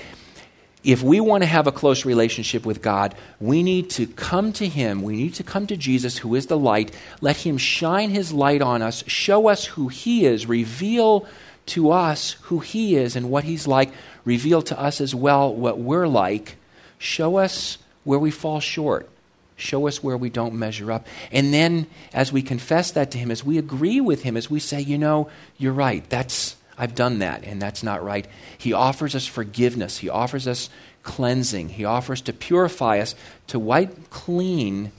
if 0.83 1.04
we 1.04 1.19
want 1.19 1.44
to 1.44 1.48
have 1.48 1.68
a 1.68 1.72
close 1.72 2.06
relationship 2.06 2.66
with 2.66 2.81
God, 2.81 3.13
we 3.39 3.62
need 3.62 3.89
to 3.92 4.07
come 4.07 4.51
to 4.54 4.68
Him. 4.68 5.04
We 5.04 5.16
need 5.16 5.36
to 5.36 5.44
come 5.44 5.68
to 5.68 5.78
Jesus, 5.78 6.18
who 6.18 6.33
is 6.36 6.48
the 6.48 6.57
light. 6.57 6.92
Let 7.22 7.38
Him 7.38 7.57
shine 7.57 8.10
His 8.10 8.33
light 8.33 8.62
on 8.62 8.81
us, 8.81 9.04
show 9.07 9.48
us 9.48 9.66
who 9.66 9.89
He 9.89 10.25
is, 10.25 10.48
reveal 10.48 11.28
to 11.68 11.92
us 11.92 12.31
who 12.44 12.60
He 12.60 12.95
is 12.95 13.16
and 13.16 13.30
what 13.30 13.44
He's 13.44 13.68
like, 13.68 13.92
reveal 14.25 14.62
to 14.63 14.80
us 14.80 15.01
as 15.01 15.13
well 15.13 15.54
what 15.54 15.78
we're 15.78 16.07
like, 16.07 16.57
show 16.98 17.38
us 17.38 17.78
where 18.04 18.19
we 18.19 18.31
fall 18.31 18.60
short. 18.60 19.07
Show 19.57 19.88
us 19.88 20.01
where 20.01 20.18
we 20.18 20.31
don't 20.31 20.56
measure 20.56 20.92
up. 20.92 21.06
And 21.31 21.54
then, 21.54 21.86
as 22.13 22.33
we 22.33 22.42
confess 22.42 22.89
that 22.92 23.12
to 23.12 23.19
Him, 23.19 23.30
as 23.30 23.44
we 23.44 23.60
agree 23.60 24.01
with 24.01 24.24
Him, 24.24 24.36
as 24.36 24.50
we 24.50 24.60
say, 24.60 24.81
you 24.81 24.98
know, 24.98 25.30
you're 25.60 25.72
right, 25.72 26.07
that's, 26.10 26.56
I've 26.81 26.95
done 26.95 27.19
that, 27.19 27.44
and 27.44 27.62
that's 27.62 27.83
not 27.83 28.04
right. 28.04 28.25
He 28.57 28.74
offers 28.74 29.13
us 29.13 29.28
forgiveness. 29.28 30.00
He 30.00 30.10
offers 30.10 30.48
us 30.48 30.72
cleansing. 31.04 31.69
He 31.69 31.86
offers 31.86 32.22
to 32.22 32.33
purify 32.33 32.98
us, 32.98 33.13
to 33.48 33.60
wipe 33.60 34.10
clean 34.10 34.92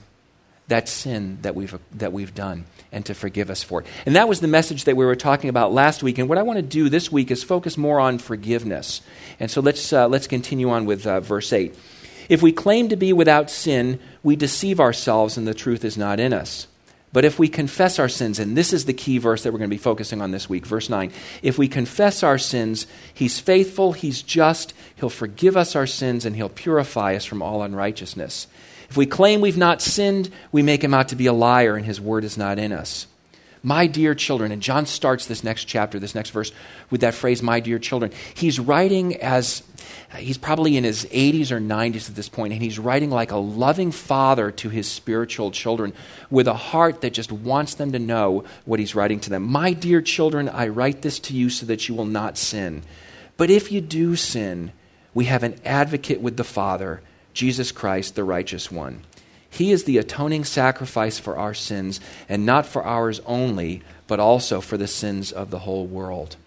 that 0.69 0.87
sin 0.87 1.39
that 1.41 1.55
we've, 1.55 1.77
that 1.91 2.13
we've 2.13 2.33
done, 2.33 2.63
and 2.93 3.05
to 3.07 3.13
forgive 3.13 3.49
us 3.49 3.63
for 3.63 3.81
it. 3.81 3.87
And 4.05 4.15
that 4.15 4.29
was 4.29 4.39
the 4.39 4.47
message 4.47 4.85
that 4.85 4.95
we 4.95 5.03
were 5.03 5.17
talking 5.17 5.49
about 5.49 5.73
last 5.73 6.01
week. 6.01 6.19
And 6.19 6.29
what 6.29 6.37
I 6.37 6.43
want 6.43 6.55
to 6.55 6.63
do 6.63 6.87
this 6.87 7.11
week 7.11 7.29
is 7.31 7.43
focus 7.43 7.77
more 7.77 7.99
on 7.99 8.17
forgiveness. 8.17 9.01
And 9.37 9.51
so 9.51 9.59
let's, 9.59 9.91
uh, 9.91 10.07
let's 10.07 10.25
continue 10.25 10.69
on 10.69 10.85
with 10.85 11.05
uh, 11.05 11.19
verse 11.19 11.51
8. 11.51 11.75
If 12.29 12.41
we 12.41 12.53
claim 12.53 12.87
to 12.87 12.95
be 12.95 13.11
without 13.11 13.49
sin, 13.51 13.99
we 14.23 14.37
deceive 14.37 14.79
ourselves, 14.79 15.37
and 15.37 15.45
the 15.45 15.53
truth 15.53 15.83
is 15.83 15.97
not 15.97 16.21
in 16.21 16.31
us. 16.31 16.65
But 17.13 17.25
if 17.25 17.37
we 17.37 17.47
confess 17.47 17.99
our 17.99 18.09
sins, 18.09 18.39
and 18.39 18.57
this 18.57 18.73
is 18.73 18.85
the 18.85 18.93
key 18.93 19.19
verse 19.19 19.43
that 19.43 19.53
we're 19.53 19.59
going 19.59 19.69
to 19.69 19.75
be 19.75 19.77
focusing 19.77 20.19
on 20.19 20.31
this 20.31 20.49
week, 20.49 20.65
verse 20.65 20.89
9. 20.89 21.11
If 21.43 21.59
we 21.59 21.67
confess 21.67 22.23
our 22.23 22.39
sins, 22.39 22.87
He's 23.13 23.39
faithful, 23.39 23.93
He's 23.93 24.23
just, 24.23 24.73
He'll 24.95 25.09
forgive 25.09 25.55
us 25.55 25.75
our 25.75 25.85
sins, 25.85 26.25
and 26.25 26.35
He'll 26.35 26.49
purify 26.49 27.15
us 27.15 27.23
from 27.23 27.43
all 27.43 27.61
unrighteousness. 27.61 28.47
If 28.89 28.97
we 28.97 29.05
claim 29.05 29.41
we've 29.41 29.55
not 29.55 29.81
sinned, 29.81 30.31
we 30.51 30.63
make 30.63 30.83
Him 30.83 30.95
out 30.95 31.09
to 31.09 31.15
be 31.15 31.27
a 31.27 31.33
liar, 31.33 31.75
and 31.75 31.85
His 31.85 32.01
word 32.01 32.23
is 32.23 32.37
not 32.37 32.57
in 32.57 32.71
us. 32.71 33.05
My 33.65 33.87
dear 33.87 34.13
children, 34.13 34.51
and 34.51 34.61
John 34.61 34.85
starts 34.85 35.25
this 35.25 35.41
next 35.41 35.65
chapter, 35.65 35.97
this 35.97 36.13
next 36.13 36.31
verse, 36.31 36.51
with 36.89 36.99
that 36.99 37.13
phrase, 37.13 37.41
my 37.41 37.61
dear 37.61 37.79
children. 37.79 38.11
He's 38.33 38.59
writing 38.59 39.15
as 39.21 39.63
he's 40.17 40.37
probably 40.37 40.75
in 40.75 40.83
his 40.83 41.05
80s 41.05 41.49
or 41.49 41.61
90s 41.61 42.09
at 42.09 42.15
this 42.17 42.27
point, 42.27 42.51
and 42.51 42.61
he's 42.61 42.77
writing 42.77 43.09
like 43.09 43.31
a 43.31 43.37
loving 43.37 43.93
father 43.93 44.51
to 44.51 44.67
his 44.67 44.91
spiritual 44.91 45.49
children 45.49 45.93
with 46.29 46.49
a 46.49 46.53
heart 46.53 46.99
that 47.01 47.13
just 47.13 47.31
wants 47.31 47.75
them 47.75 47.93
to 47.93 47.99
know 47.99 48.43
what 48.65 48.81
he's 48.81 48.95
writing 48.95 49.21
to 49.21 49.29
them. 49.29 49.43
My 49.43 49.71
dear 49.71 50.01
children, 50.01 50.49
I 50.49 50.67
write 50.67 51.01
this 51.01 51.17
to 51.19 51.33
you 51.33 51.49
so 51.49 51.65
that 51.67 51.87
you 51.87 51.95
will 51.95 52.05
not 52.05 52.37
sin. 52.37 52.83
But 53.37 53.49
if 53.49 53.71
you 53.71 53.79
do 53.79 54.17
sin, 54.17 54.73
we 55.13 55.25
have 55.25 55.43
an 55.43 55.55
advocate 55.63 56.19
with 56.19 56.35
the 56.35 56.43
Father, 56.43 57.01
Jesus 57.33 57.71
Christ, 57.71 58.15
the 58.15 58.25
righteous 58.25 58.69
one. 58.69 59.03
He 59.53 59.71
is 59.71 59.83
the 59.83 59.99
atoning 59.99 60.45
sacrifice 60.45 61.19
for 61.19 61.37
our 61.37 61.53
sins, 61.53 61.99
and 62.27 62.43
not 62.43 62.65
for 62.65 62.83
ours 62.83 63.21
only, 63.23 63.83
but 64.07 64.19
also 64.19 64.61
for 64.61 64.77
the 64.77 64.87
sins 64.87 65.31
of 65.31 65.51
the 65.51 65.59
whole 65.59 65.85
world. 65.85 66.37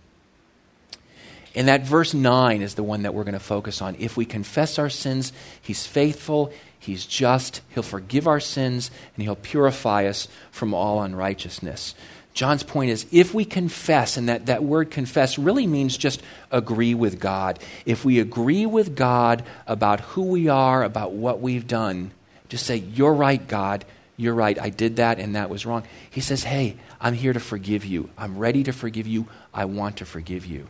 And 1.55 1.69
that 1.69 1.87
verse 1.87 2.13
9 2.13 2.63
is 2.63 2.75
the 2.75 2.83
one 2.83 3.03
that 3.03 3.15
we're 3.15 3.23
going 3.23 3.35
to 3.35 3.39
focus 3.39 3.81
on. 3.81 3.95
If 4.01 4.17
we 4.17 4.25
confess 4.25 4.77
our 4.77 4.91
sins, 4.91 5.33
He's 5.63 5.87
faithful, 5.87 6.53
He's 6.81 7.07
just, 7.07 7.61
He'll 7.69 7.85
forgive 7.85 8.27
our 8.27 8.41
sins, 8.41 8.91
and 9.15 9.23
He'll 9.23 9.37
purify 9.37 10.07
us 10.07 10.27
from 10.51 10.75
all 10.75 11.01
unrighteousness. 11.01 11.95
John's 12.35 12.65
point 12.65 12.91
is 12.91 13.07
if 13.13 13.33
we 13.33 13.45
confess, 13.45 14.17
and 14.17 14.29
that, 14.29 14.47
that 14.47 14.65
word 14.65 14.91
confess 14.91 15.39
really 15.39 15.69
means 15.69 15.97
just 15.97 16.21
agree 16.51 16.93
with 16.93 17.21
God. 17.21 17.61
If 17.85 18.05
we 18.05 18.19
agree 18.19 18.67
with 18.67 18.97
God 18.97 19.45
about 19.69 20.01
who 20.01 20.23
we 20.23 20.49
are, 20.49 20.83
about 20.83 21.13
what 21.13 21.41
we've 21.41 21.69
done, 21.69 22.11
just 22.49 22.67
say, 22.67 22.77
You're 22.77 23.15
right, 23.15 23.47
God. 23.47 23.85
You're 24.17 24.35
right. 24.35 24.59
I 24.59 24.71
did 24.71 24.97
that 24.97 25.19
and 25.19 25.37
that 25.37 25.51
was 25.51 25.67
wrong. 25.67 25.85
He 26.11 26.21
says, 26.21 26.45
Hey, 26.45 26.77
I'm 27.01 27.15
here 27.15 27.33
to 27.33 27.41
forgive 27.41 27.85
you. 27.85 28.11
I'm 28.17 28.39
ready 28.39 28.63
to 28.65 28.73
forgive 28.73 29.07
you. 29.07 29.27
I 29.53 29.67
want 29.67 29.99
to 29.99 30.05
forgive 30.05 30.47
you. 30.47 30.67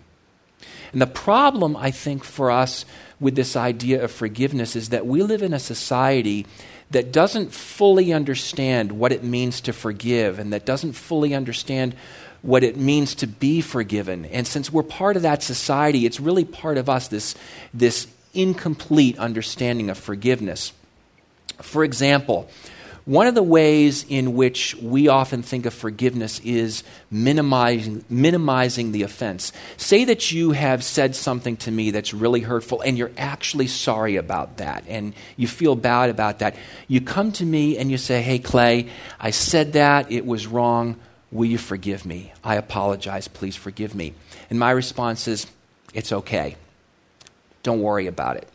And 0.93 1.01
the 1.01 1.07
problem, 1.07 1.77
I 1.77 1.91
think, 1.91 2.25
for 2.25 2.51
us 2.51 2.85
with 3.21 3.35
this 3.35 3.57
idea 3.57 4.03
of 4.03 4.11
forgiveness 4.11 4.77
is 4.77 4.91
that 4.91 5.07
we 5.07 5.23
live 5.23 5.43
in 5.43 5.53
a 5.53 5.59
society 5.59 6.47
that 6.91 7.13
doesn't 7.13 7.53
fully 7.53 8.13
understand 8.13 8.93
what 8.93 9.13
it 9.13 9.25
means 9.25 9.61
to 9.63 9.73
forgive 9.73 10.39
and 10.39 10.53
that 10.53 10.65
doesn't 10.65 10.93
fully 10.93 11.35
understand 11.35 11.95
what 12.43 12.63
it 12.63 12.77
means 12.77 13.17
to 13.17 13.27
be 13.27 13.61
forgiven. 13.61 14.25
And 14.27 14.47
since 14.47 14.73
we're 14.73 14.85
part 14.85 15.17
of 15.17 15.23
that 15.23 15.43
society, 15.43 16.07
it's 16.07 16.21
really 16.21 16.45
part 16.45 16.79
of 16.79 16.89
us, 16.89 17.09
this, 17.09 17.35
this 17.75 18.07
incomplete 18.35 19.19
understanding 19.19 19.91
of 19.91 19.99
forgiveness. 19.99 20.73
For 21.63 21.85
example, 21.85 22.49
one 23.07 23.29
of 23.29 23.37
the 23.37 23.43
ways 23.43 24.05
in 24.09 24.35
which 24.35 24.75
we 24.75 25.07
often 25.07 25.45
think 25.45 25.65
of 25.65 25.73
forgiveness 25.73 26.41
is 26.41 26.83
minimizing, 27.09 28.05
minimizing 28.11 28.91
the 28.91 29.05
offense. 29.05 29.53
Say 29.77 30.07
that 30.07 30.33
you 30.33 30.51
have 30.51 30.83
said 30.83 31.15
something 31.15 31.57
to 31.59 31.71
me 31.71 31.93
that's 31.93 32.13
really 32.13 32.41
hurtful 32.41 32.81
and 32.81 32.99
you're 32.99 33.13
actually 33.17 33.69
sorry 33.69 34.17
about 34.17 34.57
that 34.57 34.83
and 34.89 35.15
you 35.37 35.47
feel 35.47 35.77
bad 35.77 36.11
about 36.11 36.41
that. 36.41 36.57
You 36.89 37.01
come 37.01 37.31
to 37.33 37.45
me 37.45 37.79
and 37.79 37.93
you 37.93 37.97
say, 37.97 38.23
Hey, 38.23 38.41
Clay, 38.41 38.89
I 39.21 39.31
said 39.31 39.75
that, 39.75 40.11
it 40.11 40.27
was 40.27 40.49
wrong. 40.49 40.97
Will 41.31 41.47
you 41.47 41.59
forgive 41.59 42.05
me? 42.05 42.33
I 42.43 42.57
apologize. 42.57 43.29
Please 43.29 43.55
forgive 43.55 43.95
me. 43.95 44.15
And 44.51 44.59
my 44.59 44.73
response 44.73 45.29
is, 45.29 45.47
It's 45.95 46.11
okay. 46.11 46.57
Don't 47.63 47.83
worry 47.83 48.09
about 48.09 48.37
it. 48.37 48.49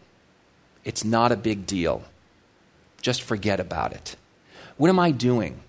It's 0.83 1.05
not 1.05 1.31
a 1.31 1.37
big 1.37 1.65
deal. 1.65 2.03
Just 3.01 3.23
forget 3.23 3.59
about 3.59 3.93
it. 3.93 4.15
What 4.77 4.89
am 4.89 4.99
I 4.99 5.11
doing? 5.11 5.59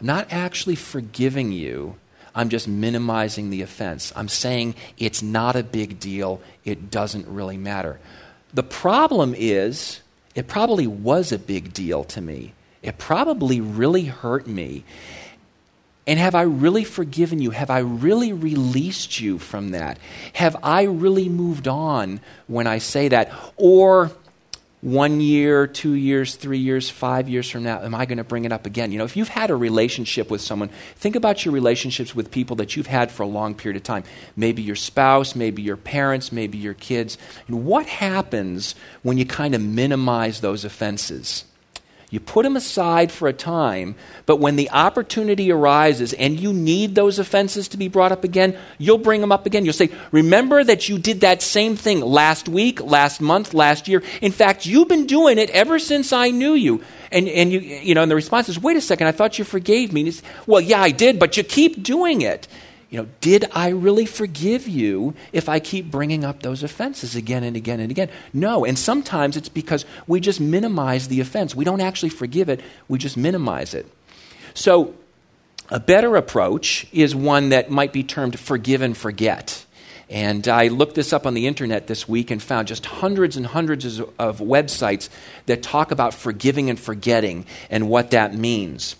I'm 0.00 0.06
not 0.06 0.32
actually 0.32 0.76
forgiving 0.76 1.52
you. 1.52 1.96
I'm 2.34 2.48
just 2.48 2.66
minimizing 2.66 3.50
the 3.50 3.62
offense. 3.62 4.12
I'm 4.16 4.28
saying 4.28 4.74
it's 4.98 5.22
not 5.22 5.54
a 5.56 5.62
big 5.62 6.00
deal. 6.00 6.40
It 6.64 6.90
doesn't 6.90 7.28
really 7.28 7.56
matter. 7.56 8.00
The 8.52 8.62
problem 8.62 9.34
is, 9.36 10.00
it 10.34 10.48
probably 10.48 10.86
was 10.86 11.30
a 11.30 11.38
big 11.38 11.72
deal 11.72 12.04
to 12.04 12.20
me. 12.20 12.54
It 12.82 12.98
probably 12.98 13.60
really 13.60 14.04
hurt 14.04 14.46
me. 14.46 14.84
And 16.06 16.18
have 16.18 16.34
I 16.34 16.42
really 16.42 16.84
forgiven 16.84 17.40
you? 17.40 17.50
Have 17.50 17.70
I 17.70 17.78
really 17.78 18.32
released 18.32 19.20
you 19.20 19.38
from 19.38 19.70
that? 19.70 19.98
Have 20.34 20.56
I 20.62 20.82
really 20.82 21.28
moved 21.28 21.66
on 21.66 22.20
when 22.46 22.66
I 22.66 22.78
say 22.78 23.08
that? 23.08 23.32
Or 23.56 24.10
one 24.84 25.22
year, 25.22 25.66
two 25.66 25.94
years, 25.94 26.36
three 26.36 26.58
years, 26.58 26.90
five 26.90 27.26
years 27.26 27.48
from 27.48 27.62
now, 27.62 27.80
am 27.80 27.94
I 27.94 28.04
going 28.04 28.18
to 28.18 28.24
bring 28.24 28.44
it 28.44 28.52
up 28.52 28.66
again? 28.66 28.92
You 28.92 28.98
know, 28.98 29.04
if 29.04 29.16
you've 29.16 29.28
had 29.28 29.48
a 29.48 29.56
relationship 29.56 30.30
with 30.30 30.42
someone, 30.42 30.68
think 30.96 31.16
about 31.16 31.42
your 31.42 31.54
relationships 31.54 32.14
with 32.14 32.30
people 32.30 32.56
that 32.56 32.76
you've 32.76 32.86
had 32.86 33.10
for 33.10 33.22
a 33.22 33.26
long 33.26 33.54
period 33.54 33.78
of 33.78 33.82
time. 33.82 34.04
Maybe 34.36 34.60
your 34.60 34.76
spouse, 34.76 35.34
maybe 35.34 35.62
your 35.62 35.78
parents, 35.78 36.32
maybe 36.32 36.58
your 36.58 36.74
kids. 36.74 37.16
And 37.48 37.64
what 37.64 37.86
happens 37.86 38.74
when 39.02 39.16
you 39.16 39.24
kind 39.24 39.54
of 39.54 39.62
minimize 39.62 40.42
those 40.42 40.66
offenses? 40.66 41.46
You 42.14 42.20
put 42.20 42.44
them 42.44 42.54
aside 42.54 43.10
for 43.10 43.26
a 43.26 43.32
time, 43.32 43.96
but 44.24 44.36
when 44.36 44.54
the 44.54 44.70
opportunity 44.70 45.50
arises 45.50 46.12
and 46.12 46.38
you 46.38 46.52
need 46.52 46.94
those 46.94 47.18
offenses 47.18 47.66
to 47.70 47.76
be 47.76 47.88
brought 47.88 48.12
up 48.12 48.22
again, 48.22 48.56
you'll 48.78 48.98
bring 48.98 49.20
them 49.20 49.32
up 49.32 49.46
again. 49.46 49.64
You'll 49.64 49.74
say, 49.74 49.90
Remember 50.12 50.62
that 50.62 50.88
you 50.88 51.00
did 51.00 51.22
that 51.22 51.42
same 51.42 51.74
thing 51.74 52.00
last 52.00 52.48
week, 52.48 52.80
last 52.80 53.20
month, 53.20 53.52
last 53.52 53.88
year. 53.88 54.00
In 54.22 54.30
fact, 54.30 54.64
you've 54.64 54.86
been 54.86 55.08
doing 55.08 55.38
it 55.38 55.50
ever 55.50 55.80
since 55.80 56.12
I 56.12 56.30
knew 56.30 56.54
you. 56.54 56.84
And, 57.10 57.26
and 57.26 57.50
you, 57.50 57.58
you 57.58 57.96
know, 57.96 58.02
and 58.02 58.10
the 58.12 58.14
response 58.14 58.48
is, 58.48 58.62
Wait 58.62 58.76
a 58.76 58.80
second, 58.80 59.08
I 59.08 59.12
thought 59.12 59.40
you 59.40 59.44
forgave 59.44 59.92
me. 59.92 60.12
well, 60.46 60.60
yeah, 60.60 60.80
I 60.80 60.92
did, 60.92 61.18
but 61.18 61.36
you 61.36 61.42
keep 61.42 61.82
doing 61.82 62.20
it. 62.20 62.46
You 62.94 63.00
know, 63.00 63.08
did 63.20 63.46
I 63.50 63.70
really 63.70 64.06
forgive 64.06 64.68
you 64.68 65.14
if 65.32 65.48
I 65.48 65.58
keep 65.58 65.90
bringing 65.90 66.24
up 66.24 66.44
those 66.44 66.62
offenses 66.62 67.16
again 67.16 67.42
and 67.42 67.56
again 67.56 67.80
and 67.80 67.90
again? 67.90 68.08
No. 68.32 68.64
And 68.64 68.78
sometimes 68.78 69.36
it's 69.36 69.48
because 69.48 69.84
we 70.06 70.20
just 70.20 70.40
minimize 70.40 71.08
the 71.08 71.20
offense. 71.20 71.56
We 71.56 71.64
don't 71.64 71.80
actually 71.80 72.10
forgive 72.10 72.48
it, 72.48 72.60
we 72.86 73.00
just 73.00 73.16
minimize 73.16 73.74
it. 73.74 73.90
So, 74.54 74.94
a 75.70 75.80
better 75.80 76.14
approach 76.14 76.86
is 76.92 77.16
one 77.16 77.48
that 77.48 77.68
might 77.68 77.92
be 77.92 78.04
termed 78.04 78.38
forgive 78.38 78.80
and 78.80 78.96
forget. 78.96 79.66
And 80.08 80.46
I 80.46 80.68
looked 80.68 80.94
this 80.94 81.12
up 81.12 81.26
on 81.26 81.34
the 81.34 81.48
internet 81.48 81.88
this 81.88 82.08
week 82.08 82.30
and 82.30 82.40
found 82.40 82.68
just 82.68 82.86
hundreds 82.86 83.36
and 83.36 83.44
hundreds 83.44 83.98
of 83.98 84.38
websites 84.38 85.08
that 85.46 85.64
talk 85.64 85.90
about 85.90 86.14
forgiving 86.14 86.70
and 86.70 86.78
forgetting 86.78 87.46
and 87.70 87.88
what 87.88 88.12
that 88.12 88.34
means. 88.34 88.94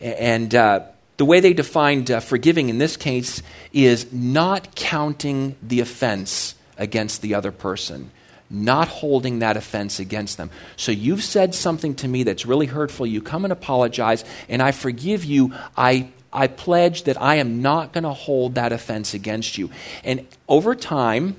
And 0.00 0.54
uh, 0.54 0.82
the 1.20 1.26
way 1.26 1.40
they 1.40 1.52
defined 1.52 2.10
uh, 2.10 2.18
forgiving 2.18 2.70
in 2.70 2.78
this 2.78 2.96
case 2.96 3.42
is 3.74 4.10
not 4.10 4.74
counting 4.74 5.54
the 5.60 5.80
offense 5.80 6.54
against 6.78 7.20
the 7.20 7.34
other 7.34 7.52
person, 7.52 8.10
not 8.48 8.88
holding 8.88 9.40
that 9.40 9.54
offense 9.54 10.00
against 10.00 10.38
them. 10.38 10.48
So 10.76 10.92
you've 10.92 11.22
said 11.22 11.54
something 11.54 11.94
to 11.96 12.08
me 12.08 12.22
that's 12.22 12.46
really 12.46 12.64
hurtful. 12.64 13.06
You 13.06 13.20
come 13.20 13.44
and 13.44 13.52
apologize, 13.52 14.24
and 14.48 14.62
I 14.62 14.72
forgive 14.72 15.22
you. 15.22 15.52
I 15.76 16.08
I 16.32 16.46
pledge 16.46 17.02
that 17.02 17.20
I 17.20 17.34
am 17.34 17.60
not 17.60 17.92
going 17.92 18.04
to 18.04 18.14
hold 18.14 18.54
that 18.54 18.72
offense 18.72 19.12
against 19.12 19.58
you. 19.58 19.68
And 20.02 20.26
over 20.48 20.74
time, 20.74 21.36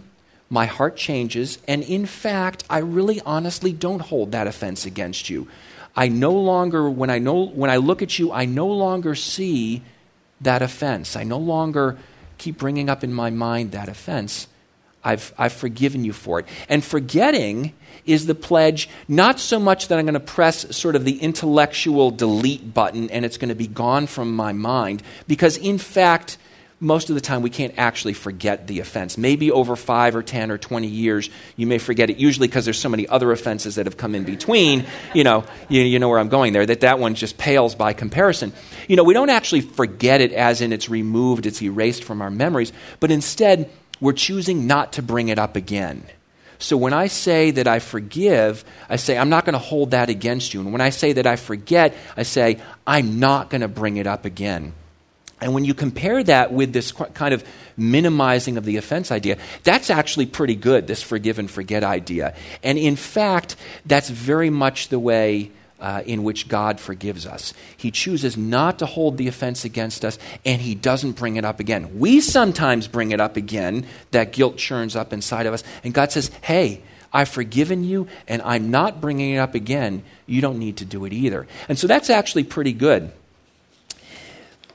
my 0.48 0.68
heart 0.68 0.96
changes, 0.96 1.58
and 1.68 1.82
in 1.82 2.06
fact, 2.06 2.66
I 2.70 2.78
really 2.80 3.20
honestly 3.26 3.74
don't 3.74 4.02
hold 4.02 4.34
that 4.34 4.46
offense 4.46 4.86
against 4.86 5.28
you. 5.28 5.48
I 5.96 6.08
no 6.08 6.32
longer, 6.32 6.90
when 6.90 7.10
I, 7.10 7.20
know, 7.20 7.46
when 7.46 7.70
I 7.70 7.78
look 7.78 8.02
at 8.02 8.18
you, 8.18 8.32
I 8.32 8.46
no 8.46 8.68
longer 8.68 9.16
see 9.16 9.84
that 10.42 10.62
offense. 10.62 11.16
I 11.16 11.24
no 11.24 11.38
longer 11.38 11.98
keep 12.38 12.58
bringing 12.58 12.90
up 12.90 13.04
in 13.04 13.14
my 13.14 13.30
mind 13.30 13.72
that 13.72 13.90
offense. 13.90 14.48
I've, 15.04 15.34
I've 15.38 15.54
forgiven 15.54 16.06
you 16.06 16.14
for 16.14 16.40
it. 16.40 16.46
And 16.70 16.84
forgetting 16.84 17.74
is 18.06 18.26
the 18.26 18.36
pledge, 18.36 18.88
not 19.08 19.40
so 19.40 19.60
much 19.60 19.88
that 19.88 19.98
I'm 19.98 20.06
going 20.06 20.14
to 20.14 20.20
press 20.20 20.76
sort 20.76 20.96
of 20.96 21.06
the 21.06 21.20
intellectual 21.20 22.12
delete 22.12 22.74
button 22.74 23.10
and 23.10 23.26
it's 23.26 23.38
going 23.38 23.50
to 23.50 23.56
be 23.56 23.68
gone 23.68 24.08
from 24.08 24.36
my 24.36 24.54
mind, 24.54 25.04
because 25.28 25.58
in 25.58 25.78
fact, 25.78 26.38
most 26.82 27.10
of 27.10 27.16
the 27.16 27.22
time 27.22 27.44
we 27.44 27.52
can't 27.52 27.76
actually 27.78 28.14
forget 28.14 28.66
the 28.66 28.80
offense. 28.80 29.16
Maybe 29.16 29.52
over 29.52 29.76
five 29.76 30.16
or 30.16 30.24
10 30.24 30.50
or 30.50 30.58
20 30.58 30.88
years, 30.88 31.30
you 31.56 31.68
may 31.68 31.78
forget 31.78 32.10
it, 32.10 32.18
usually 32.18 32.48
because 32.48 32.66
there's 32.66 32.80
so 32.80 32.90
many 32.90 33.08
other 33.08 33.32
offenses 33.32 33.76
that 33.76 33.86
have 33.86 33.98
come 33.98 34.16
in 34.16 34.24
between. 34.24 34.86
You 35.14 35.24
know, 35.24 35.46
you, 35.70 35.84
you 35.84 36.00
know 36.00 36.10
where 36.10 36.18
I'm 36.18 36.30
going 36.30 36.54
there, 36.54 36.66
that 36.66 36.82
that 36.82 36.98
one 36.98 37.14
just 37.14 37.38
pales 37.38 37.76
by 37.76 37.94
comparison. 37.94 38.52
You 38.88 38.96
know, 38.96 39.04
we 39.04 39.14
don't 39.14 39.30
actually 39.30 39.62
forget 39.62 40.22
it 40.22 40.34
as 40.34 40.60
in 40.62 40.74
it's 40.74 40.90
removed, 40.90 41.46
it's 41.46 41.62
erased 41.62 42.04
from 42.04 42.22
our 42.22 42.32
memories, 42.32 42.74
but 43.00 43.12
instead, 43.12 43.70
we're 44.00 44.14
choosing 44.14 44.66
not 44.66 44.94
to 44.94 45.04
bring 45.04 45.30
it 45.30 45.38
up 45.38 45.56
again. 45.56 46.04
So 46.58 46.78
when 46.78 46.94
I 46.94 47.08
say 47.08 47.52
that 47.52 47.68
I 47.68 47.80
forgive, 47.80 48.66
I 48.90 48.96
say, 48.96 49.18
I'm 49.18 49.30
not 49.30 49.46
going 49.46 49.54
to 49.54 49.60
hold 49.60 49.92
that 49.92 50.10
against 50.10 50.54
you. 50.54 50.62
And 50.62 50.72
when 50.72 50.82
I 50.82 50.90
say 50.90 51.14
that 51.14 51.26
I 51.26 51.36
forget, 51.36 51.96
I 52.18 52.24
say, 52.24 52.60
I'm 52.86 53.20
not 53.20 53.50
going 53.50 53.62
to 53.62 53.68
bring 53.68 53.98
it 53.98 54.08
up 54.08 54.26
again. 54.26 54.74
And 55.42 55.56
when 55.56 55.66
you 55.66 55.74
compare 55.74 56.24
that 56.24 56.54
with 56.54 56.72
this 56.72 56.92
kind 56.92 57.34
of 57.34 57.44
minimizing 57.76 58.58
of 58.58 58.66
the 58.66 58.78
offense 58.78 59.12
idea, 59.12 59.38
that's 59.64 59.90
actually 59.90 60.28
pretty 60.28 60.56
good, 60.56 60.86
this 60.86 61.02
forgive 61.02 61.40
and 61.40 61.50
forget 61.50 61.84
idea. 61.84 62.36
And 62.62 62.78
in 62.78 62.96
fact, 62.96 63.56
that's 63.86 64.10
very 64.10 64.52
much 64.52 64.90
the 64.90 65.00
way 65.00 65.52
uh, 65.80 66.04
in 66.06 66.24
which 66.24 66.48
God 66.48 66.80
forgives 66.80 67.26
us. 67.26 67.56
He 67.76 67.90
chooses 67.90 68.38
not 68.38 68.80
to 68.80 68.86
hold 68.86 69.18
the 69.18 69.28
offense 69.28 69.66
against 69.66 70.06
us, 70.06 70.20
and 70.46 70.62
He 70.62 70.76
doesn't 70.76 71.14
bring 71.14 71.38
it 71.38 71.44
up 71.44 71.60
again. 71.60 72.00
We 72.00 72.22
sometimes 72.22 72.88
bring 72.88 73.10
it 73.10 73.20
up 73.20 73.36
again, 73.36 73.88
that 74.12 74.32
guilt 74.32 74.58
churns 74.58 74.96
up 74.96 75.12
inside 75.12 75.48
of 75.48 75.56
us, 75.56 75.64
and 75.84 75.92
God 75.92 76.12
says, 76.12 76.30
Hey, 76.42 76.84
I've 77.12 77.30
forgiven 77.30 77.84
you, 77.84 78.08
and 78.28 78.44
I'm 78.44 78.70
not 78.70 79.02
bringing 79.02 79.34
it 79.34 79.40
up 79.40 79.56
again. 79.56 80.04
You 80.28 80.40
don't 80.40 80.60
need 80.60 80.78
to 80.78 80.86
do 80.86 81.04
it 81.06 81.14
either. 81.14 81.48
And 81.68 81.78
so 81.78 81.88
that's 81.88 82.12
actually 82.12 82.44
pretty 82.44 82.74
good. 82.74 83.12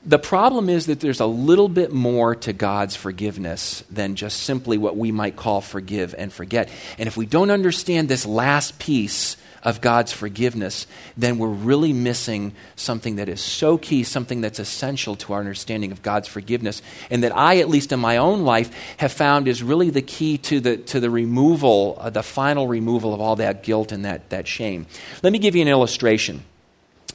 The 0.07 0.21
problem 0.21 0.69
is 0.69 0.87
that 0.87 1.01
there's 1.01 1.19
a 1.19 1.27
little 1.27 1.69
bit 1.69 1.93
more 1.93 2.37
to 2.37 2.53
God's 2.53 2.95
forgiveness 2.95 3.83
than 3.91 4.15
just 4.15 4.45
simply 4.45 4.79
what 4.79 4.97
we 4.97 5.11
might 5.11 5.35
call 5.35 5.61
forgive 5.61 6.15
and 6.17 6.33
forget. 6.33 6.69
And 6.97 7.09
if 7.09 7.17
we 7.17 7.27
don't 7.27 7.51
understand 7.51 8.09
this 8.09 8.25
last 8.25 8.79
piece 8.79 9.37
of 9.65 9.81
God's 9.81 10.13
forgiveness, 10.13 10.87
then 11.17 11.39
we're 11.39 11.49
really 11.49 11.93
missing 11.93 12.53
something 12.77 13.17
that 13.17 13.29
is 13.29 13.41
so 13.41 13.77
key, 13.79 14.05
something 14.05 14.41
that's 14.41 14.61
essential 14.61 15.17
to 15.17 15.33
our 15.33 15.41
understanding 15.41 15.91
of 15.91 16.05
God's 16.05 16.29
forgiveness, 16.29 16.83
and 17.11 17.25
that 17.25 17.37
I, 17.37 17.59
at 17.59 17.69
least 17.69 17.91
in 17.91 17.99
my 17.99 18.19
own 18.19 18.45
life, 18.45 18.71
have 18.99 19.13
found 19.13 19.49
is 19.49 19.61
really 19.61 19.91
the 19.91 20.03
key 20.03 20.39
to 20.39 20.61
the, 20.61 20.77
to 20.77 21.01
the 21.01 21.11
removal, 21.11 21.97
uh, 21.99 22.11
the 22.11 22.23
final 22.23 22.69
removal 22.69 23.13
of 23.13 23.21
all 23.21 23.35
that 23.37 23.65
guilt 23.65 23.91
and 23.91 24.05
that, 24.05 24.31
that 24.31 24.47
shame. 24.47 24.87
Let 25.25 25.33
me 25.33 25.41
give 25.41 25.57
you 25.57 25.63
an 25.63 25.69
illustration. 25.69 26.45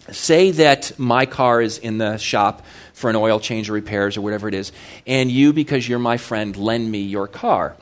Say 0.10 0.52
that 0.52 0.98
my 0.98 1.26
car 1.26 1.62
is 1.62 1.78
in 1.78 1.98
the 1.98 2.18
shop 2.18 2.66
for 2.94 3.10
an 3.10 3.16
oil 3.16 3.40
change 3.40 3.70
or 3.70 3.74
repairs 3.74 4.18
or 4.18 4.22
whatever 4.22 4.48
it 4.48 4.54
is, 4.54 4.72
and 5.06 5.32
you, 5.32 5.54
because 5.54 5.88
you're 5.88 6.00
my 6.00 6.18
friend, 6.18 6.56
lend 6.56 6.92
me 6.92 7.00
your 7.02 7.28
car. 7.28 7.76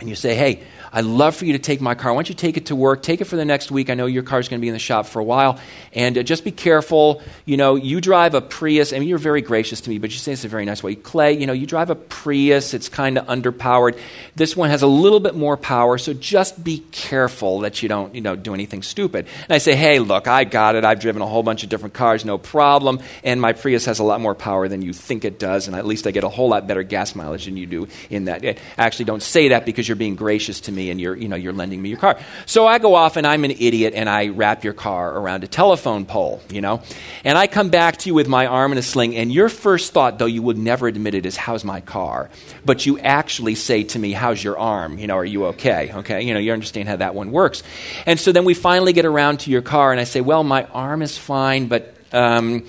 and 0.00 0.08
you 0.08 0.14
say, 0.14 0.34
hey, 0.34 0.62
I'd 0.94 1.04
love 1.04 1.34
for 1.34 1.44
you 1.44 1.54
to 1.54 1.58
take 1.58 1.80
my 1.80 1.96
car. 1.96 2.12
Why 2.12 2.18
don't 2.18 2.28
you 2.28 2.36
take 2.36 2.56
it 2.56 2.66
to 2.66 2.76
work? 2.76 3.02
Take 3.02 3.20
it 3.20 3.24
for 3.24 3.34
the 3.34 3.44
next 3.44 3.72
week. 3.72 3.90
I 3.90 3.94
know 3.94 4.06
your 4.06 4.22
car's 4.22 4.48
going 4.48 4.60
to 4.60 4.62
be 4.62 4.68
in 4.68 4.74
the 4.74 4.78
shop 4.78 5.06
for 5.06 5.18
a 5.18 5.24
while. 5.24 5.58
And 5.92 6.16
uh, 6.16 6.22
just 6.22 6.44
be 6.44 6.52
careful. 6.52 7.20
You 7.44 7.56
know, 7.56 7.74
you 7.74 8.00
drive 8.00 8.34
a 8.34 8.40
Prius. 8.40 8.92
I 8.92 9.00
mean, 9.00 9.08
you're 9.08 9.18
very 9.18 9.42
gracious 9.42 9.80
to 9.80 9.90
me, 9.90 9.98
but 9.98 10.12
you 10.12 10.18
say 10.18 10.30
this 10.30 10.44
in 10.44 10.48
a 10.48 10.52
very 10.52 10.64
nice 10.64 10.84
way. 10.84 10.94
Clay, 10.94 11.32
you 11.32 11.48
know, 11.48 11.52
you 11.52 11.66
drive 11.66 11.90
a 11.90 11.96
Prius. 11.96 12.74
It's 12.74 12.88
kind 12.88 13.18
of 13.18 13.26
underpowered. 13.26 13.98
This 14.36 14.56
one 14.56 14.70
has 14.70 14.82
a 14.82 14.86
little 14.86 15.18
bit 15.18 15.34
more 15.34 15.56
power, 15.56 15.98
so 15.98 16.12
just 16.12 16.62
be 16.62 16.84
careful 16.92 17.60
that 17.60 17.82
you 17.82 17.88
don't, 17.88 18.14
you 18.14 18.20
know, 18.20 18.36
do 18.36 18.54
anything 18.54 18.84
stupid. 18.84 19.26
And 19.42 19.50
I 19.52 19.58
say, 19.58 19.74
hey, 19.74 19.98
look, 19.98 20.28
I 20.28 20.44
got 20.44 20.76
it. 20.76 20.84
I've 20.84 21.00
driven 21.00 21.22
a 21.22 21.26
whole 21.26 21.42
bunch 21.42 21.64
of 21.64 21.70
different 21.70 21.94
cars, 21.94 22.24
no 22.24 22.38
problem. 22.38 23.00
And 23.24 23.40
my 23.40 23.52
Prius 23.52 23.86
has 23.86 23.98
a 23.98 24.04
lot 24.04 24.20
more 24.20 24.36
power 24.36 24.68
than 24.68 24.80
you 24.80 24.92
think 24.92 25.24
it 25.24 25.40
does. 25.40 25.66
And 25.66 25.74
at 25.74 25.86
least 25.86 26.06
I 26.06 26.12
get 26.12 26.22
a 26.22 26.28
whole 26.28 26.50
lot 26.50 26.68
better 26.68 26.84
gas 26.84 27.16
mileage 27.16 27.46
than 27.46 27.56
you 27.56 27.66
do 27.66 27.88
in 28.10 28.26
that. 28.26 28.58
Actually 28.78 29.06
don't 29.06 29.24
say 29.24 29.48
that 29.48 29.66
because 29.66 29.88
you're 29.88 29.96
being 29.96 30.14
gracious 30.14 30.60
to 30.60 30.72
me 30.72 30.83
and 30.90 31.00
you're, 31.00 31.16
you 31.16 31.28
know, 31.28 31.36
you're 31.36 31.52
lending 31.52 31.80
me 31.80 31.88
your 31.88 31.98
car. 31.98 32.18
So 32.46 32.66
I 32.66 32.78
go 32.78 32.94
off 32.94 33.16
and 33.16 33.26
I'm 33.26 33.44
an 33.44 33.50
idiot 33.50 33.94
and 33.94 34.08
I 34.08 34.28
wrap 34.28 34.64
your 34.64 34.72
car 34.72 35.16
around 35.16 35.44
a 35.44 35.46
telephone 35.46 36.06
pole, 36.06 36.42
you 36.50 36.60
know? 36.60 36.82
And 37.24 37.38
I 37.38 37.46
come 37.46 37.70
back 37.70 37.98
to 37.98 38.08
you 38.08 38.14
with 38.14 38.28
my 38.28 38.46
arm 38.46 38.72
in 38.72 38.78
a 38.78 38.82
sling 38.82 39.16
and 39.16 39.32
your 39.32 39.48
first 39.48 39.92
thought, 39.92 40.18
though 40.18 40.26
you 40.26 40.42
would 40.42 40.58
never 40.58 40.88
admit 40.88 41.14
it, 41.14 41.26
is, 41.26 41.36
how's 41.36 41.64
my 41.64 41.80
car? 41.80 42.30
But 42.64 42.86
you 42.86 42.98
actually 42.98 43.54
say 43.54 43.84
to 43.84 43.98
me, 43.98 44.12
how's 44.12 44.42
your 44.42 44.58
arm? 44.58 44.98
You 44.98 45.06
know, 45.06 45.16
are 45.16 45.24
you 45.24 45.46
okay? 45.46 45.92
Okay? 45.94 46.22
You 46.22 46.34
know, 46.34 46.40
you 46.40 46.52
understand 46.52 46.88
how 46.88 46.96
that 46.96 47.14
one 47.14 47.30
works. 47.30 47.62
And 48.06 48.18
so 48.18 48.32
then 48.32 48.44
we 48.44 48.54
finally 48.54 48.92
get 48.92 49.04
around 49.04 49.40
to 49.40 49.50
your 49.50 49.62
car 49.62 49.92
and 49.92 50.00
I 50.00 50.04
say, 50.04 50.20
well, 50.20 50.44
my 50.44 50.64
arm 50.64 51.02
is 51.02 51.16
fine, 51.16 51.68
but, 51.68 51.94
um, 52.12 52.66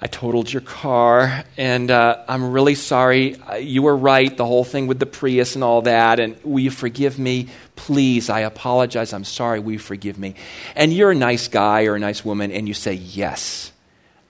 I 0.00 0.06
totaled 0.06 0.52
your 0.52 0.62
car, 0.62 1.44
and 1.56 1.90
uh, 1.90 2.22
I'm 2.28 2.52
really 2.52 2.76
sorry. 2.76 3.34
Uh, 3.34 3.56
you 3.56 3.82
were 3.82 3.96
right, 3.96 4.34
the 4.36 4.46
whole 4.46 4.62
thing 4.62 4.86
with 4.86 5.00
the 5.00 5.06
Prius 5.06 5.56
and 5.56 5.64
all 5.64 5.82
that. 5.82 6.20
And 6.20 6.36
will 6.44 6.60
you 6.60 6.70
forgive 6.70 7.18
me? 7.18 7.48
Please, 7.74 8.30
I 8.30 8.40
apologize. 8.40 9.12
I'm 9.12 9.24
sorry. 9.24 9.58
Will 9.58 9.72
you 9.72 9.78
forgive 9.80 10.16
me? 10.16 10.36
And 10.76 10.92
you're 10.92 11.10
a 11.10 11.16
nice 11.16 11.48
guy 11.48 11.86
or 11.86 11.96
a 11.96 11.98
nice 11.98 12.24
woman, 12.24 12.52
and 12.52 12.68
you 12.68 12.74
say, 12.74 12.92
Yes, 12.92 13.72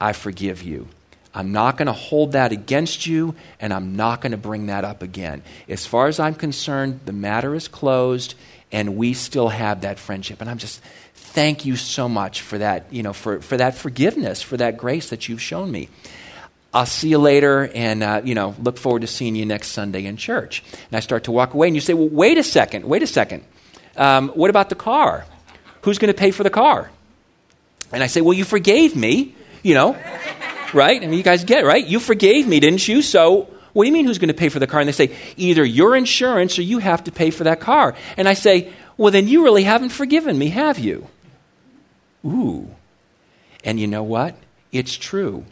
I 0.01 0.15
forgive 0.15 0.63
you. 0.63 0.89
I'm 1.35 1.53
not 1.53 1.77
going 1.77 1.87
to 1.87 1.93
hold 1.93 2.33
that 2.33 2.51
against 2.51 3.07
you, 3.07 3.35
and 3.61 3.73
I'm 3.73 3.95
not 3.95 4.23
going 4.23 4.33
to 4.33 4.39
bring 4.39 4.67
that 4.67 4.85
up 4.85 5.03
again. 5.03 5.43
As 5.69 5.85
far 5.85 6.09
as 6.09 6.19
I'm 6.19 6.35
concerned, 6.35 7.01
the 7.05 7.13
matter 7.13 7.55
is 7.55 7.69
closed, 7.69 8.35
and 8.71 8.97
we 8.97 9.15
still 9.15 9.49
have 9.49 9.83
that 9.83 9.99
friendship. 9.99 10.41
And 10.41 10.51
I'm 10.51 10.59
just 10.59 10.81
thank 11.15 11.65
you 11.65 11.77
so 11.77 12.09
much 12.09 12.43
for 12.43 12.59
that, 12.59 12.87
you 12.91 13.03
know, 13.03 13.13
for, 13.13 13.41
for 13.41 13.57
that 13.57 13.75
forgiveness, 13.75 14.43
for 14.43 14.57
that 14.57 14.77
grace 14.77 15.11
that 15.11 15.29
you've 15.29 15.43
shown 15.43 15.71
me. 15.71 15.89
I'll 16.73 16.87
see 16.87 17.09
you 17.09 17.19
later 17.19 17.71
and, 17.75 18.03
uh, 18.03 18.21
you 18.25 18.35
know, 18.35 18.55
look 18.63 18.77
forward 18.77 19.01
to 19.01 19.07
seeing 19.07 19.37
you 19.37 19.47
next 19.47 19.69
Sunday 19.69 20.05
in 20.05 20.17
church. 20.17 20.63
And 20.73 20.97
I 20.97 21.01
start 21.01 21.25
to 21.25 21.33
walk 21.33 21.55
away, 21.55 21.67
and 21.67 21.75
you 21.75 21.81
say, 21.81 21.95
well, 21.95 22.09
wait 22.09 22.37
a 22.37 22.43
second, 22.43 22.85
wait 22.85 23.03
a 23.03 23.07
second. 23.07 23.43
Um, 23.97 24.29
what 24.31 24.51
about 24.51 24.69
the 24.69 24.75
car? 24.75 25.25
Who's 25.83 25.99
going 25.99 26.13
to 26.13 26.19
pay 26.19 26.31
for 26.31 26.43
the 26.43 26.51
car? 26.51 26.91
And 27.91 28.03
I 28.03 28.07
say, 28.07 28.21
well, 28.21 28.35
you 28.35 28.45
forgave 28.45 28.95
me, 28.95 29.35
you 29.63 29.75
know, 29.75 29.97
right? 30.75 31.03
I 31.03 31.07
mean, 31.07 31.17
you 31.17 31.23
guys 31.23 31.45
get 31.45 31.65
it, 31.65 31.67
right? 31.67 31.85
You 31.85 32.01
forgave 32.01 32.47
me, 32.47 32.61
didn't 32.61 32.87
you? 32.87 33.01
So 33.01 33.49
what 33.79 33.85
do 33.85 33.91
you 33.91 33.95
mean 33.95 34.07
who's 34.07 34.19
going 34.19 34.27
to 34.27 34.35
pay 34.35 34.49
for 34.49 34.59
the 34.59 34.67
car? 34.67 34.81
And 34.81 34.89
they 34.89 34.93
say, 34.93 35.15
either 35.37 35.65
your 35.65 35.95
insurance 35.95 36.59
or 36.59 36.63
you 36.63 36.81
have 36.81 37.05
to 37.05 37.13
pay 37.13 37.31
for 37.31 37.45
that 37.45 37.61
car. 37.61 37.95
And 38.17 38.29
I 38.29 38.35
say, 38.35 38.73
well, 38.97 39.13
then 39.13 39.29
you 39.29 39.45
really 39.45 39.63
haven't 39.63 39.91
forgiven 39.91 40.37
me, 40.37 40.49
have 40.49 40.81
you? 40.81 41.07
Ooh. 42.27 42.75
And 43.63 43.79
you 43.79 43.87
know 43.87 44.03
what? 44.03 44.35
It's 44.73 44.97
true. 44.97 45.45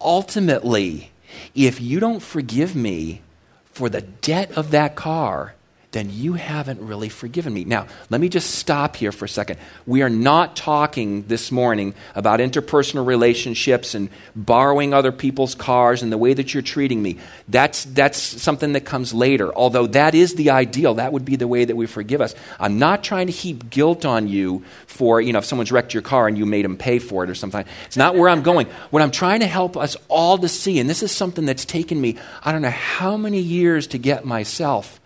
Ultimately, 0.00 1.10
if 1.52 1.80
you 1.80 1.98
don't 1.98 2.22
forgive 2.22 2.76
me 2.76 3.22
for 3.64 3.88
the 3.88 4.02
debt 4.02 4.52
of 4.52 4.70
that 4.70 4.94
car, 4.94 5.56
then 5.98 6.10
you 6.12 6.34
haven't 6.34 6.80
really 6.80 7.08
forgiven 7.08 7.52
me. 7.52 7.64
Now, 7.64 7.88
let 8.08 8.20
me 8.20 8.28
just 8.28 8.54
stop 8.54 8.94
here 8.94 9.10
for 9.10 9.24
a 9.24 9.28
second. 9.28 9.58
We 9.84 10.02
are 10.02 10.08
not 10.08 10.54
talking 10.54 11.26
this 11.26 11.50
morning 11.50 11.92
about 12.14 12.38
interpersonal 12.38 13.04
relationships 13.04 13.96
and 13.96 14.08
borrowing 14.36 14.94
other 14.94 15.10
people's 15.10 15.56
cars 15.56 16.04
and 16.04 16.12
the 16.12 16.16
way 16.16 16.34
that 16.34 16.54
you're 16.54 16.62
treating 16.62 17.02
me. 17.02 17.18
That's, 17.48 17.84
that's 17.84 18.16
something 18.16 18.74
that 18.74 18.82
comes 18.82 19.12
later, 19.12 19.52
although 19.52 19.88
that 19.88 20.14
is 20.14 20.36
the 20.36 20.50
ideal. 20.50 20.94
That 20.94 21.12
would 21.12 21.24
be 21.24 21.34
the 21.34 21.48
way 21.48 21.64
that 21.64 21.74
we 21.74 21.86
forgive 21.86 22.20
us. 22.20 22.36
I'm 22.60 22.78
not 22.78 23.02
trying 23.02 23.26
to 23.26 23.32
heap 23.32 23.68
guilt 23.68 24.04
on 24.04 24.28
you 24.28 24.62
for, 24.86 25.20
you 25.20 25.32
know, 25.32 25.40
if 25.40 25.46
someone's 25.46 25.72
wrecked 25.72 25.94
your 25.94 26.04
car 26.04 26.28
and 26.28 26.38
you 26.38 26.46
made 26.46 26.64
them 26.64 26.76
pay 26.76 27.00
for 27.00 27.24
it 27.24 27.30
or 27.30 27.34
something. 27.34 27.64
It's 27.86 27.96
not 27.96 28.14
where 28.14 28.28
I'm 28.28 28.42
going. 28.42 28.68
What 28.90 29.02
I'm 29.02 29.10
trying 29.10 29.40
to 29.40 29.48
help 29.48 29.76
us 29.76 29.96
all 30.06 30.38
to 30.38 30.48
see, 30.48 30.78
and 30.78 30.88
this 30.88 31.02
is 31.02 31.10
something 31.10 31.44
that's 31.44 31.64
taken 31.64 32.00
me, 32.00 32.18
I 32.44 32.52
don't 32.52 32.62
know 32.62 32.70
how 32.70 33.16
many 33.16 33.40
years 33.40 33.88
to 33.88 33.98
get 33.98 34.24
myself 34.24 34.97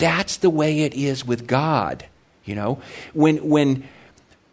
that's 0.00 0.38
the 0.38 0.50
way 0.50 0.80
it 0.80 0.94
is 0.94 1.24
with 1.24 1.46
God. 1.46 2.04
You 2.44 2.56
know, 2.56 2.82
when, 3.14 3.48
when, 3.48 3.88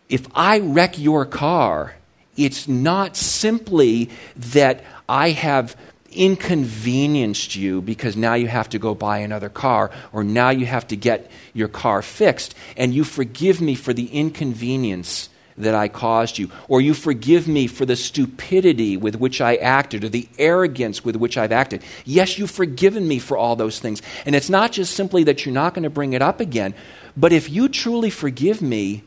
if 0.10 0.28
I 0.36 0.60
wreck 0.60 1.00
your 1.00 1.26
car, 1.26 1.96
it's 2.36 2.68
not 2.68 3.18
simply 3.18 4.12
that 4.36 4.84
I 5.10 5.32
have 5.32 5.76
inconvenienced 6.12 7.56
you 7.56 7.82
because 7.82 8.16
now 8.16 8.34
you 8.34 8.48
have 8.48 8.70
to 8.70 8.80
go 8.80 8.94
buy 8.94 9.20
another 9.20 9.50
car 9.50 9.92
or 10.14 10.24
now 10.24 10.50
you 10.50 10.66
have 10.66 10.88
to 10.88 10.96
get 10.96 11.30
your 11.54 11.68
car 11.68 12.02
fixed 12.02 12.56
and 12.76 12.94
you 12.94 13.04
forgive 13.04 13.62
me 13.62 13.76
for 13.76 13.94
the 13.94 14.08
inconvenience 14.08 15.30
that 15.58 15.76
I 15.76 15.88
caused 15.88 16.38
you, 16.38 16.50
or 16.68 16.82
you 16.82 16.94
forgive 16.94 17.48
me 17.48 17.68
for 17.68 17.86
the 17.86 17.96
stupidity 17.96 18.96
with 18.96 19.16
which 19.16 19.42
I 19.42 19.56
acted, 19.56 20.04
or 20.04 20.10
the 20.10 20.28
arrogance 20.38 21.04
with 21.04 21.16
which 21.16 21.38
I've 21.38 21.52
acted. 21.52 21.84
Yes, 22.06 22.38
you've 22.38 22.52
forgiven 22.52 23.08
me 23.08 23.20
for 23.20 23.38
all 23.38 23.56
those 23.56 23.80
things. 23.80 24.02
And 24.26 24.36
it's 24.36 24.50
not 24.50 24.72
just 24.72 24.96
simply 24.96 25.24
that 25.26 25.46
you're 25.46 25.54
not 25.54 25.74
going 25.74 25.84
to 25.84 25.90
bring 25.90 26.14
it 26.14 26.22
up 26.22 26.40
again, 26.40 26.76
but 27.16 27.34
if 27.34 27.50
you 27.50 27.70
truly 27.70 28.10
forgive 28.10 28.62
me, 28.62 29.04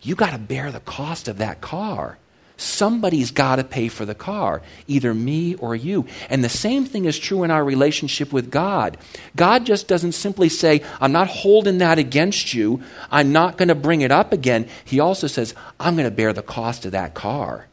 you 0.00 0.14
got 0.14 0.30
to 0.30 0.38
bear 0.38 0.70
the 0.70 0.80
cost 0.80 1.26
of 1.26 1.38
that 1.38 1.60
car. 1.60 2.18
Somebody's 2.60 3.30
got 3.30 3.56
to 3.56 3.64
pay 3.64 3.86
for 3.86 4.04
the 4.04 4.16
car, 4.16 4.62
either 4.88 5.14
me 5.14 5.54
or 5.54 5.76
you. 5.76 6.06
And 6.28 6.42
the 6.42 6.48
same 6.48 6.84
thing 6.84 7.04
is 7.04 7.16
true 7.16 7.44
in 7.44 7.52
our 7.52 7.64
relationship 7.64 8.32
with 8.32 8.50
God. 8.50 8.98
God 9.36 9.64
just 9.64 9.86
doesn't 9.86 10.12
simply 10.12 10.48
say, 10.48 10.82
I'm 11.00 11.12
not 11.12 11.28
holding 11.28 11.78
that 11.78 12.00
against 12.00 12.52
you, 12.54 12.82
I'm 13.12 13.30
not 13.32 13.58
going 13.58 13.68
to 13.68 13.76
bring 13.76 14.00
it 14.00 14.10
up 14.10 14.32
again. 14.32 14.68
He 14.84 14.98
also 14.98 15.28
says, 15.28 15.54
I'm 15.78 15.94
going 15.94 16.08
to 16.08 16.14
bear 16.14 16.32
the 16.32 16.42
cost 16.42 16.84
of 16.84 16.90
that 16.92 17.14
car. 17.14 17.68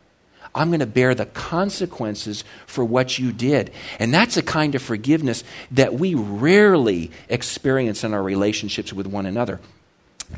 I'm 0.53 0.69
going 0.69 0.81
to 0.81 0.85
bear 0.85 1.15
the 1.15 1.25
consequences 1.25 2.43
for 2.67 2.85
what 2.85 3.17
you 3.17 3.31
did. 3.31 3.71
And 3.97 4.13
that's 4.13 4.37
a 4.37 4.43
kind 4.43 4.75
of 4.75 4.83
forgiveness 4.83 5.43
that 5.71 5.95
we 5.95 6.13
rarely 6.13 7.09
experience 7.27 8.03
in 8.03 8.13
our 8.13 8.21
relationships 8.23 8.93
with 8.93 9.07
one 9.07 9.25
another. 9.25 9.59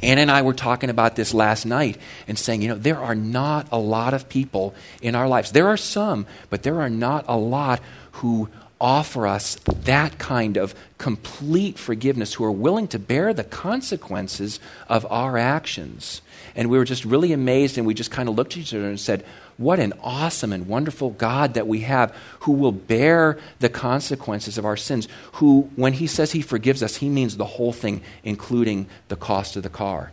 Anna 0.01 0.21
and 0.21 0.31
I 0.31 0.41
were 0.41 0.53
talking 0.53 0.89
about 0.89 1.15
this 1.15 1.33
last 1.33 1.65
night 1.65 1.97
and 2.27 2.37
saying, 2.37 2.61
you 2.61 2.67
know, 2.67 2.75
there 2.75 2.99
are 2.99 3.15
not 3.15 3.67
a 3.71 3.79
lot 3.79 4.13
of 4.13 4.29
people 4.29 4.75
in 5.01 5.15
our 5.15 5.27
lives. 5.27 5.51
There 5.51 5.67
are 5.67 5.77
some, 5.77 6.25
but 6.49 6.63
there 6.63 6.81
are 6.81 6.89
not 6.89 7.25
a 7.27 7.37
lot 7.37 7.81
who 8.13 8.49
offer 8.79 9.25
us 9.27 9.55
that 9.65 10.17
kind 10.19 10.57
of 10.57 10.75
complete 10.97 11.77
forgiveness, 11.77 12.35
who 12.35 12.43
are 12.43 12.51
willing 12.51 12.87
to 12.89 12.99
bear 12.99 13.33
the 13.33 13.43
consequences 13.43 14.59
of 14.87 15.05
our 15.09 15.37
actions. 15.37 16.21
And 16.55 16.69
we 16.69 16.77
were 16.77 16.85
just 16.85 17.05
really 17.05 17.33
amazed, 17.33 17.77
and 17.77 17.87
we 17.87 17.93
just 17.93 18.11
kind 18.11 18.29
of 18.29 18.35
looked 18.35 18.53
at 18.53 18.59
each 18.59 18.73
other 18.73 18.87
and 18.87 18.99
said, 18.99 19.25
what 19.57 19.79
an 19.79 19.93
awesome 20.03 20.53
and 20.53 20.67
wonderful 20.67 21.09
God 21.09 21.55
that 21.55 21.67
we 21.67 21.81
have 21.81 22.15
who 22.41 22.51
will 22.51 22.71
bear 22.71 23.39
the 23.59 23.69
consequences 23.69 24.57
of 24.57 24.65
our 24.65 24.77
sins. 24.77 25.07
Who, 25.33 25.69
when 25.75 25.93
He 25.93 26.05
says 26.05 26.31
He 26.31 26.41
forgives 26.41 26.83
us, 26.83 26.97
He 26.97 27.09
means 27.09 27.37
the 27.37 27.45
whole 27.45 27.73
thing, 27.73 28.01
including 28.23 28.87
the 29.07 29.15
cost 29.15 29.55
of 29.55 29.63
the 29.63 29.69
car. 29.69 30.11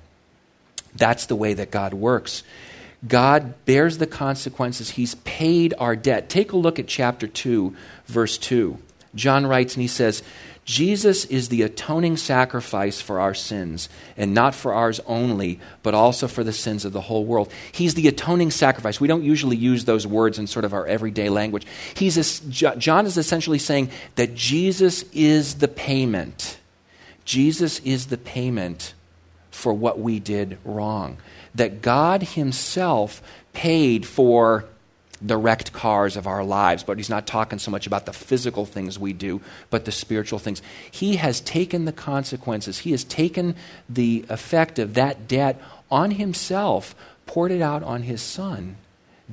That's 0.97 1.27
the 1.27 1.37
way 1.37 1.55
that 1.55 1.71
God 1.71 1.93
works. 1.93 2.43
God 3.07 3.55
bears 3.67 3.99
the 3.99 4.07
consequences. 4.07 4.91
He's 4.91 5.15
paid 5.17 5.75
our 5.79 5.97
debt. 5.97 6.29
Take 6.29 6.53
a 6.53 6.57
look 6.57 6.79
at 6.79 6.87
chapter 6.87 7.27
2, 7.27 7.75
verse 8.07 8.39
2. 8.39 8.79
John 9.15 9.47
writes 9.47 9.75
and 9.75 9.83
he 9.83 9.89
says, 9.89 10.23
Jesus 10.65 11.27
is 11.27 11.51
the 11.51 11.61
atoning 11.63 12.17
sacrifice 12.17 12.99
for 12.99 13.21
our 13.21 13.35
sins, 13.35 13.91
and 14.17 14.33
not 14.33 14.55
for 14.55 14.73
ours 14.73 14.99
only, 15.07 15.61
but 15.83 15.93
also 15.93 16.27
for 16.27 16.43
the 16.43 16.55
sins 16.55 16.87
of 16.87 16.95
the 16.95 17.03
whole 17.03 17.27
world. 17.27 17.53
He's 17.71 17.93
the 17.95 18.09
atoning 18.09 18.51
sacrifice. 18.51 18.99
We 18.99 19.09
don't 19.09 19.23
usually 19.23 19.59
use 19.59 19.85
those 19.85 20.07
words 20.07 20.39
in 20.39 20.47
sort 20.47 20.65
of 20.65 20.73
our 20.73 20.87
everyday 20.87 21.29
language. 21.29 21.67
He's 21.95 22.41
John 22.41 23.05
is 23.05 23.19
essentially 23.19 23.59
saying 23.59 23.91
that 24.15 24.35
Jesus 24.35 25.05
is 25.13 25.57
the 25.57 25.69
payment. 25.69 26.59
Jesus 27.27 27.81
is 27.81 28.07
the 28.07 28.19
payment 28.19 28.95
for 29.55 29.73
what 29.73 29.99
we 29.99 30.21
did 30.21 30.59
wrong. 30.65 31.17
That 31.55 31.81
God 31.81 32.23
Himself 32.23 33.23
paid 33.53 34.05
for 34.05 34.65
the 35.23 35.37
wrecked 35.37 35.73
cars 35.73 36.17
of 36.17 36.27
our 36.27 36.45
lives, 36.45 36.83
but 36.83 36.99
he's 36.99 37.09
not 37.09 37.27
talking 37.27 37.59
so 37.59 37.71
much 37.71 37.87
about 37.87 38.05
the 38.05 38.13
physical 38.13 38.67
things 38.67 38.99
we 38.99 39.13
do, 39.13 39.41
but 39.71 39.87
the 39.87 39.93
spiritual 39.93 40.39
things. 40.39 40.61
He 40.91 41.17
has 41.17 41.41
taken 41.41 41.87
the 41.87 41.93
consequences, 41.93 42.81
he 42.81 42.91
has 42.91 43.05
taken 43.05 43.55
the 43.89 44.25
effect 44.29 44.79
of 44.79 44.95
that 44.95 45.27
debt 45.27 45.61
on 45.91 46.11
himself, 46.11 46.95
poured 47.27 47.53
it 47.53 47.63
out 47.63 47.83
on 47.83 48.03
his 48.03 48.21
son, 48.21 48.77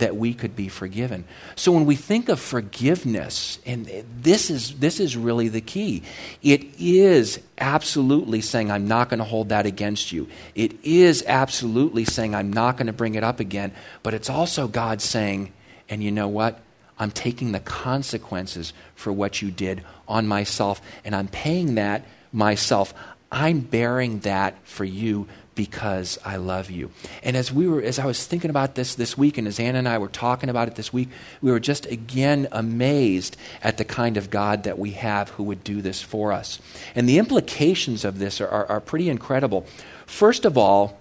that 0.02 0.16
we 0.16 0.34
could 0.34 0.56
be 0.56 0.68
forgiven. 0.68 1.24
So 1.56 1.72
when 1.72 1.86
we 1.86 1.96
think 1.96 2.28
of 2.28 2.40
forgiveness, 2.40 3.60
and 3.66 3.86
this 4.22 4.50
is, 4.50 4.80
this 4.80 5.00
is 5.00 5.16
really 5.16 5.48
the 5.48 5.62
key, 5.62 6.04
it 6.42 6.66
is 6.80 7.40
absolutely 7.58 8.42
saying, 8.42 8.72
I'm 8.72 8.88
not 8.88 9.10
going 9.10 9.20
to 9.20 9.24
hold 9.24 9.50
that 9.50 9.66
against 9.66 10.12
you. 10.12 10.28
It 10.56 10.74
is 10.84 11.24
absolutely 11.28 12.06
saying, 12.06 12.36
I'm 12.36 12.52
not 12.52 12.78
going 12.78 12.88
to 12.88 12.94
bring 12.94 13.16
it 13.16 13.24
up 13.24 13.40
again. 13.40 13.74
But 14.04 14.14
it's 14.14 14.30
also 14.30 14.68
God 14.68 15.02
saying, 15.02 15.54
and 15.88 16.04
you 16.04 16.12
know 16.12 16.28
what? 16.28 16.60
I'm 16.98 17.12
taking 17.12 17.52
the 17.52 17.60
consequences 17.60 18.74
for 18.96 19.14
what 19.14 19.42
you 19.42 19.52
did 19.52 19.84
on 20.08 20.28
myself, 20.28 20.82
and 21.06 21.16
I'm 21.16 21.28
paying 21.28 21.76
that 21.76 22.06
myself. 22.34 22.94
I'm 23.32 23.60
bearing 23.62 24.20
that 24.20 24.56
for 24.68 24.84
you 24.84 25.28
because 25.56 26.18
I 26.24 26.38
love 26.38 26.70
you. 26.70 26.92
And 27.24 27.36
as 27.36 27.52
we 27.52 27.68
were 27.68 27.82
as 27.82 28.00
I 28.00 28.06
was 28.06 28.26
thinking 28.26 28.50
about 28.50 28.76
this 28.76 28.96
this 28.96 29.18
week 29.18 29.38
and 29.38 29.48
as 29.48 29.60
Anna 29.60 29.80
and 29.80 29.88
I 29.88 29.98
were 29.98 30.08
talking 30.08 30.50
about 30.50 30.68
it 30.68 30.76
this 30.76 30.94
week, 30.94 31.10
we 31.42 31.52
were 31.52 31.60
just 31.60 31.86
again 31.88 32.48
amazed 32.52 33.38
at 33.62 33.78
the 33.78 33.86
kind 33.86 34.18
of 34.18 34.30
God 34.30 34.64
that 34.64 34.80
we 34.80 34.92
have 34.92 35.30
who 35.32 35.44
would 35.44 35.64
do 35.64 35.82
this 35.82 36.02
for 36.02 36.32
us. 36.32 36.60
And 36.96 37.08
the 37.08 37.18
implications 37.18 38.06
of 38.06 38.20
this 38.20 38.40
are, 38.40 38.48
are, 38.48 38.66
are 38.68 38.82
pretty 38.82 39.10
incredible. 39.10 39.66
First 40.06 40.46
of 40.46 40.58
all, 40.58 41.00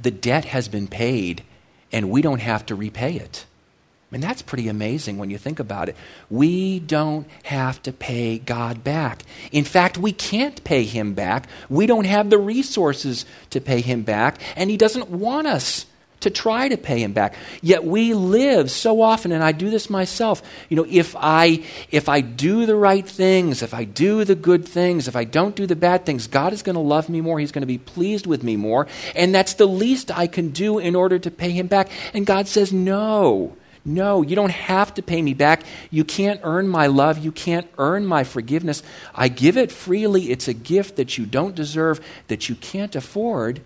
the 0.00 0.10
debt 0.10 0.46
has 0.46 0.68
been 0.68 0.88
paid 0.88 1.42
and 1.92 2.10
we 2.10 2.20
don't 2.20 2.40
have 2.40 2.66
to 2.66 2.74
repay 2.74 3.14
it. 3.14 3.46
And 4.12 4.22
that's 4.22 4.40
pretty 4.40 4.68
amazing 4.68 5.18
when 5.18 5.30
you 5.30 5.38
think 5.38 5.58
about 5.58 5.88
it. 5.88 5.96
We 6.30 6.78
don't 6.78 7.26
have 7.42 7.82
to 7.82 7.92
pay 7.92 8.38
God 8.38 8.84
back. 8.84 9.22
In 9.50 9.64
fact, 9.64 9.98
we 9.98 10.12
can't 10.12 10.62
pay 10.62 10.84
Him 10.84 11.14
back. 11.14 11.48
We 11.68 11.86
don't 11.86 12.06
have 12.06 12.30
the 12.30 12.38
resources 12.38 13.26
to 13.50 13.60
pay 13.60 13.80
Him 13.80 14.02
back, 14.02 14.40
and 14.54 14.70
He 14.70 14.76
doesn't 14.76 15.10
want 15.10 15.48
us 15.48 15.86
to 16.20 16.30
try 16.30 16.68
to 16.68 16.76
pay 16.76 17.02
him 17.02 17.12
back 17.12 17.34
yet 17.60 17.84
we 17.84 18.14
live 18.14 18.70
so 18.70 19.02
often 19.02 19.32
and 19.32 19.44
i 19.44 19.52
do 19.52 19.68
this 19.68 19.90
myself 19.90 20.42
you 20.70 20.76
know 20.76 20.86
if 20.88 21.14
i 21.18 21.62
if 21.90 22.08
i 22.08 22.22
do 22.22 22.64
the 22.64 22.74
right 22.74 23.06
things 23.06 23.62
if 23.62 23.74
i 23.74 23.84
do 23.84 24.24
the 24.24 24.34
good 24.34 24.66
things 24.66 25.08
if 25.08 25.14
i 25.14 25.24
don't 25.24 25.54
do 25.54 25.66
the 25.66 25.76
bad 25.76 26.06
things 26.06 26.26
god 26.26 26.54
is 26.54 26.62
going 26.62 26.74
to 26.74 26.80
love 26.80 27.08
me 27.10 27.20
more 27.20 27.38
he's 27.38 27.52
going 27.52 27.62
to 27.62 27.66
be 27.66 27.78
pleased 27.78 28.26
with 28.26 28.42
me 28.42 28.56
more 28.56 28.86
and 29.14 29.34
that's 29.34 29.54
the 29.54 29.66
least 29.66 30.10
i 30.10 30.26
can 30.26 30.48
do 30.50 30.78
in 30.78 30.96
order 30.96 31.18
to 31.18 31.30
pay 31.30 31.50
him 31.50 31.66
back 31.66 31.90
and 32.14 32.24
god 32.24 32.48
says 32.48 32.72
no 32.72 33.54
no, 33.86 34.22
you 34.22 34.34
don't 34.34 34.50
have 34.50 34.94
to 34.94 35.02
pay 35.02 35.22
me 35.22 35.32
back. 35.32 35.62
You 35.90 36.04
can't 36.04 36.40
earn 36.42 36.66
my 36.66 36.88
love. 36.88 37.18
You 37.18 37.30
can't 37.30 37.68
earn 37.78 38.04
my 38.04 38.24
forgiveness. 38.24 38.82
I 39.14 39.28
give 39.28 39.56
it 39.56 39.70
freely. 39.70 40.32
It's 40.32 40.48
a 40.48 40.54
gift 40.54 40.96
that 40.96 41.16
you 41.16 41.24
don't 41.24 41.54
deserve, 41.54 42.00
that 42.26 42.48
you 42.48 42.56
can't 42.56 42.96
afford, 42.96 43.60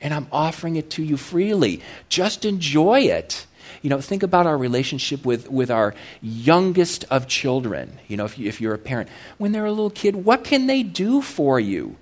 and 0.00 0.14
I'm 0.14 0.28
offering 0.30 0.76
it 0.76 0.90
to 0.90 1.02
you 1.02 1.16
freely. 1.16 1.82
Just 2.08 2.44
enjoy 2.44 3.00
it. 3.00 3.44
You 3.82 3.90
know, 3.90 4.00
think 4.00 4.22
about 4.22 4.46
our 4.46 4.56
relationship 4.56 5.26
with, 5.26 5.50
with 5.50 5.72
our 5.72 5.96
youngest 6.22 7.04
of 7.10 7.26
children. 7.26 7.98
You 8.06 8.16
know, 8.16 8.24
if, 8.24 8.38
you, 8.38 8.48
if 8.48 8.60
you're 8.60 8.74
a 8.74 8.78
parent, 8.78 9.08
when 9.38 9.50
they're 9.50 9.66
a 9.66 9.70
little 9.70 9.90
kid, 9.90 10.14
what 10.14 10.44
can 10.44 10.68
they 10.68 10.84
do 10.84 11.20
for 11.20 11.58
you? 11.58 11.96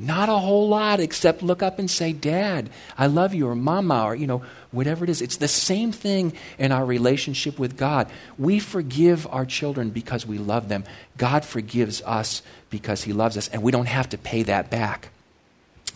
Not 0.00 0.28
a 0.28 0.38
whole 0.38 0.68
lot 0.68 1.00
except 1.00 1.42
look 1.42 1.60
up 1.60 1.80
and 1.80 1.90
say, 1.90 2.12
Dad, 2.12 2.70
I 2.96 3.08
love 3.08 3.34
you, 3.34 3.48
or 3.48 3.56
Mama, 3.56 4.04
or, 4.04 4.14
you 4.14 4.28
know, 4.28 4.42
whatever 4.70 5.02
it 5.02 5.10
is. 5.10 5.20
It's 5.20 5.38
the 5.38 5.48
same 5.48 5.90
thing 5.90 6.34
in 6.56 6.70
our 6.70 6.84
relationship 6.84 7.58
with 7.58 7.76
God. 7.76 8.08
We 8.38 8.60
forgive 8.60 9.26
our 9.26 9.44
children 9.44 9.90
because 9.90 10.24
we 10.24 10.38
love 10.38 10.68
them. 10.68 10.84
God 11.16 11.44
forgives 11.44 12.00
us 12.02 12.42
because 12.70 13.02
He 13.02 13.12
loves 13.12 13.36
us, 13.36 13.48
and 13.48 13.60
we 13.60 13.72
don't 13.72 13.88
have 13.88 14.08
to 14.10 14.18
pay 14.18 14.44
that 14.44 14.70
back. 14.70 15.08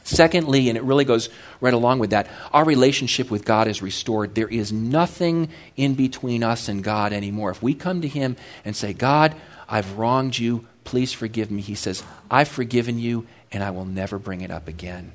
Secondly, 0.02 0.68
and 0.68 0.76
it 0.76 0.82
really 0.82 1.04
goes 1.04 1.28
right 1.60 1.72
along 1.72 2.00
with 2.00 2.10
that, 2.10 2.28
our 2.52 2.64
relationship 2.64 3.30
with 3.30 3.44
God 3.44 3.68
is 3.68 3.82
restored. 3.82 4.34
There 4.34 4.48
is 4.48 4.72
nothing 4.72 5.48
in 5.76 5.94
between 5.94 6.42
us 6.42 6.68
and 6.68 6.82
God 6.82 7.12
anymore. 7.12 7.52
If 7.52 7.62
we 7.62 7.72
come 7.72 8.00
to 8.00 8.08
Him 8.08 8.36
and 8.64 8.74
say, 8.74 8.94
God, 8.94 9.36
I've 9.68 9.96
wronged 9.96 10.36
you, 10.36 10.66
please 10.84 11.12
forgive 11.12 11.50
me, 11.50 11.62
He 11.62 11.74
says, 11.74 12.02
I've 12.30 12.48
forgiven 12.48 12.98
you 12.98 13.26
and 13.50 13.62
I 13.62 13.70
will 13.70 13.84
never 13.84 14.18
bring 14.18 14.40
it 14.40 14.50
up 14.50 14.68
again. 14.68 15.12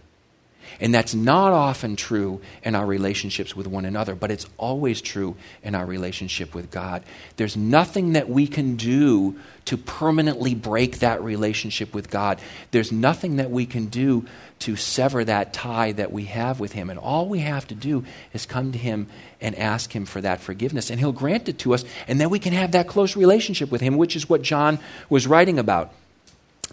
And 0.80 0.94
that's 0.94 1.14
not 1.14 1.54
often 1.54 1.96
true 1.96 2.42
in 2.64 2.76
our 2.76 2.86
relationships 2.86 3.56
with 3.56 3.68
one 3.68 3.86
another, 3.86 4.16
but 4.16 4.32
it's 4.32 4.46
always 4.58 5.02
true 5.02 5.36
in 5.64 5.76
our 5.76 5.86
relationship 5.86 6.54
with 6.54 6.72
God. 6.72 7.04
There's 7.38 7.58
nothing 7.58 8.14
that 8.14 8.30
we 8.30 8.48
can 8.48 8.76
do 8.76 9.40
to 9.66 9.78
permanently 9.78 10.56
break 10.56 11.00
that 11.00 11.22
relationship 11.22 11.94
with 11.94 12.10
God. 12.10 12.40
There's 12.72 12.92
nothing 12.92 13.38
that 13.38 13.52
we 13.52 13.66
can 13.66 13.88
do 13.88 14.26
to 14.60 14.76
sever 14.76 15.24
that 15.26 15.54
tie 15.54 15.92
that 15.92 16.12
we 16.12 16.26
have 16.26 16.60
with 16.60 16.72
Him. 16.72 16.90
And 16.90 16.98
all 16.98 17.28
we 17.28 17.40
have 17.40 17.68
to 17.68 17.76
do 17.76 18.06
is 18.34 18.46
come 18.46 18.72
to 18.72 18.78
Him 18.78 19.08
and 19.42 19.56
ask 19.56 19.96
Him 19.96 20.06
for 20.06 20.22
that 20.22 20.42
forgiveness, 20.42 20.90
and 20.90 21.00
He'll 21.00 21.12
grant 21.12 21.50
it 21.50 21.60
to 21.60 21.74
us, 21.74 21.84
and 22.08 22.20
then 22.20 22.30
we 22.30 22.40
can 22.40 22.54
have 22.54 22.72
that 22.72 22.88
close 22.88 23.16
relationship 23.16 23.72
with 23.72 23.82
Him, 23.82 23.98
which 23.98 24.16
is 24.16 24.30
what 24.30 24.42
John 24.42 24.80
was 25.10 25.28
writing 25.28 25.60
about. 25.60 25.94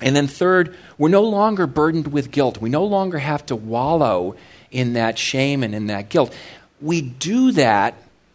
And 0.01 0.15
then, 0.17 0.27
third, 0.27 0.77
we're 0.99 1.09
no 1.09 1.23
longer 1.23 1.67
burdened 1.67 2.09
with 2.09 2.31
guilt. 2.31 2.61
We 2.61 2.69
no 2.69 2.85
longer 2.85 3.19
have 3.19 3.47
to 3.47 3.57
wallow 3.57 4.37
in 4.71 4.95
that 4.95 5.19
shame 5.19 5.63
and 5.63 5.75
in 5.75 5.87
that 5.87 6.09
guilt. 6.09 6.35
We 6.81 7.01
do 7.01 7.53
that 7.53 7.95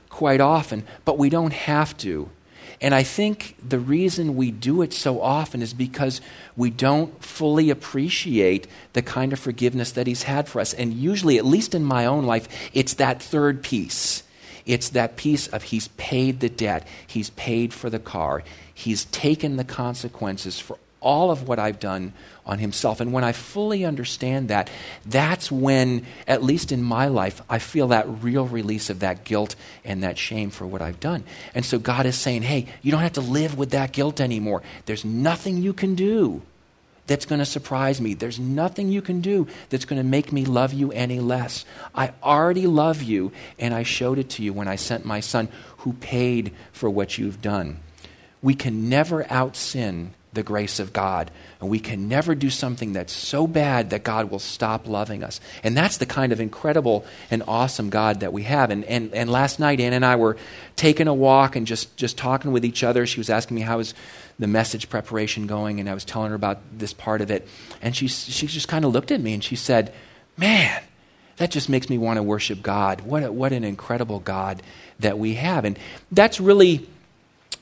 quite 0.09 0.41
often, 0.41 0.83
but 1.05 1.17
we 1.17 1.29
don't 1.29 1.53
have 1.53 1.97
to. 1.97 2.29
And 2.81 2.95
I 2.95 3.03
think 3.03 3.55
the 3.67 3.79
reason 3.79 4.37
we 4.37 4.51
do 4.51 4.81
it 4.81 4.93
so 4.93 5.21
often 5.21 5.61
is 5.61 5.73
because 5.73 6.21
we 6.55 6.69
don't 6.69 7.21
fully 7.23 7.69
appreciate 7.69 8.67
the 8.93 9.01
kind 9.01 9.33
of 9.33 9.39
forgiveness 9.39 9.91
that 9.91 10.07
He's 10.07 10.23
had 10.23 10.47
for 10.47 10.61
us. 10.61 10.73
And 10.73 10.93
usually, 10.93 11.37
at 11.37 11.45
least 11.45 11.75
in 11.75 11.83
my 11.83 12.05
own 12.05 12.25
life, 12.25 12.47
it's 12.73 12.93
that 12.95 13.21
third 13.21 13.63
piece. 13.63 14.23
It's 14.65 14.89
that 14.89 15.17
piece 15.17 15.47
of 15.47 15.63
He's 15.63 15.89
paid 15.89 16.39
the 16.39 16.49
debt, 16.49 16.87
He's 17.05 17.31
paid 17.31 17.73
for 17.73 17.89
the 17.89 17.99
car, 17.99 18.43
He's 18.73 19.05
taken 19.05 19.57
the 19.57 19.65
consequences 19.65 20.57
for 20.59 20.77
all 21.01 21.31
of 21.31 21.47
what 21.47 21.59
I've 21.59 21.79
done 21.79 22.13
on 22.45 22.59
himself. 22.59 22.99
And 22.99 23.13
when 23.13 23.23
I 23.23 23.31
fully 23.31 23.85
understand 23.85 24.49
that, 24.49 24.69
that's 25.05 25.51
when, 25.51 26.05
at 26.27 26.43
least 26.43 26.71
in 26.71 26.81
my 26.81 27.07
life, 27.07 27.41
I 27.49 27.59
feel 27.59 27.89
that 27.89 28.23
real 28.23 28.45
release 28.45 28.89
of 28.89 28.99
that 28.99 29.23
guilt 29.23 29.55
and 29.85 30.03
that 30.03 30.17
shame 30.17 30.49
for 30.49 30.65
what 30.65 30.81
I've 30.81 30.99
done. 30.99 31.23
And 31.53 31.63
so 31.63 31.79
God 31.79 32.05
is 32.05 32.17
saying, 32.17 32.41
hey, 32.41 32.65
you 32.81 32.91
don't 32.91 33.01
have 33.01 33.13
to 33.13 33.21
live 33.21 33.57
with 33.57 33.71
that 33.71 33.91
guilt 33.91 34.19
anymore. 34.19 34.63
There's 34.85 35.05
nothing 35.05 35.57
you 35.57 35.73
can 35.73 35.95
do 35.95 36.41
that's 37.07 37.25
going 37.25 37.39
to 37.39 37.45
surprise 37.45 37.99
me. 37.99 38.13
There's 38.13 38.39
nothing 38.39 38.89
you 38.89 39.01
can 39.01 39.21
do 39.21 39.47
that's 39.69 39.85
going 39.85 40.01
to 40.01 40.07
make 40.07 40.31
me 40.31 40.45
love 40.45 40.73
you 40.73 40.91
any 40.91 41.19
less. 41.19 41.65
I 41.95 42.13
already 42.21 42.67
love 42.67 43.01
you, 43.01 43.31
and 43.57 43.73
I 43.73 43.81
showed 43.83 44.19
it 44.19 44.29
to 44.31 44.43
you 44.43 44.53
when 44.53 44.67
I 44.67 44.75
sent 44.75 45.05
my 45.05 45.19
son 45.19 45.49
who 45.77 45.93
paid 45.93 46.53
for 46.71 46.89
what 46.89 47.17
you've 47.17 47.41
done. 47.41 47.79
We 48.43 48.53
can 48.53 48.89
never 48.89 49.25
out 49.31 49.55
sin 49.55 50.13
the 50.39 50.43
grace 50.43 50.79
of 50.79 50.93
God. 50.93 51.31
And 51.59 51.69
we 51.69 51.79
can 51.79 52.07
never 52.07 52.33
do 52.33 52.49
something 52.49 52.93
that's 52.93 53.11
so 53.11 53.45
bad 53.45 53.89
that 53.89 54.05
God 54.05 54.31
will 54.31 54.39
stop 54.39 54.87
loving 54.87 55.21
us. 55.21 55.41
And 55.63 55.75
that's 55.75 55.97
the 55.97 56.05
kind 56.05 56.31
of 56.31 56.39
incredible 56.39 57.05
and 57.29 57.43
awesome 57.45 57.89
God 57.89 58.21
that 58.21 58.31
we 58.31 58.43
have. 58.43 58.71
And, 58.71 58.85
and, 58.85 59.13
and 59.13 59.29
last 59.29 59.59
night, 59.59 59.81
Ann 59.81 59.91
and 59.91 60.05
I 60.05 60.15
were 60.15 60.37
taking 60.77 61.09
a 61.09 61.13
walk 61.13 61.57
and 61.57 61.67
just, 61.67 61.97
just 61.97 62.17
talking 62.17 62.53
with 62.53 62.63
each 62.63 62.85
other. 62.85 63.05
She 63.05 63.19
was 63.19 63.29
asking 63.29 63.55
me 63.55 63.61
how 63.61 63.79
was 63.79 63.93
the 64.39 64.47
message 64.47 64.89
preparation 64.89 65.45
going, 65.45 65.81
and 65.81 65.89
I 65.89 65.93
was 65.93 66.05
telling 66.05 66.29
her 66.29 66.35
about 66.35 66.61
this 66.71 66.93
part 66.93 67.19
of 67.19 67.29
it. 67.29 67.45
And 67.81 67.93
she, 67.93 68.07
she 68.07 68.47
just 68.47 68.69
kind 68.69 68.85
of 68.85 68.93
looked 68.93 69.11
at 69.11 69.19
me 69.19 69.33
and 69.33 69.43
she 69.43 69.57
said, 69.57 69.93
Man, 70.37 70.81
that 71.35 71.51
just 71.51 71.67
makes 71.67 71.89
me 71.89 71.97
want 71.97 72.15
to 72.15 72.23
worship 72.23 72.61
God. 72.61 73.01
What, 73.01 73.23
a, 73.23 73.31
what 73.31 73.51
an 73.51 73.65
incredible 73.65 74.21
God 74.21 74.63
that 74.99 75.19
we 75.19 75.33
have. 75.33 75.65
And 75.65 75.77
that's 76.13 76.39
really 76.39 76.87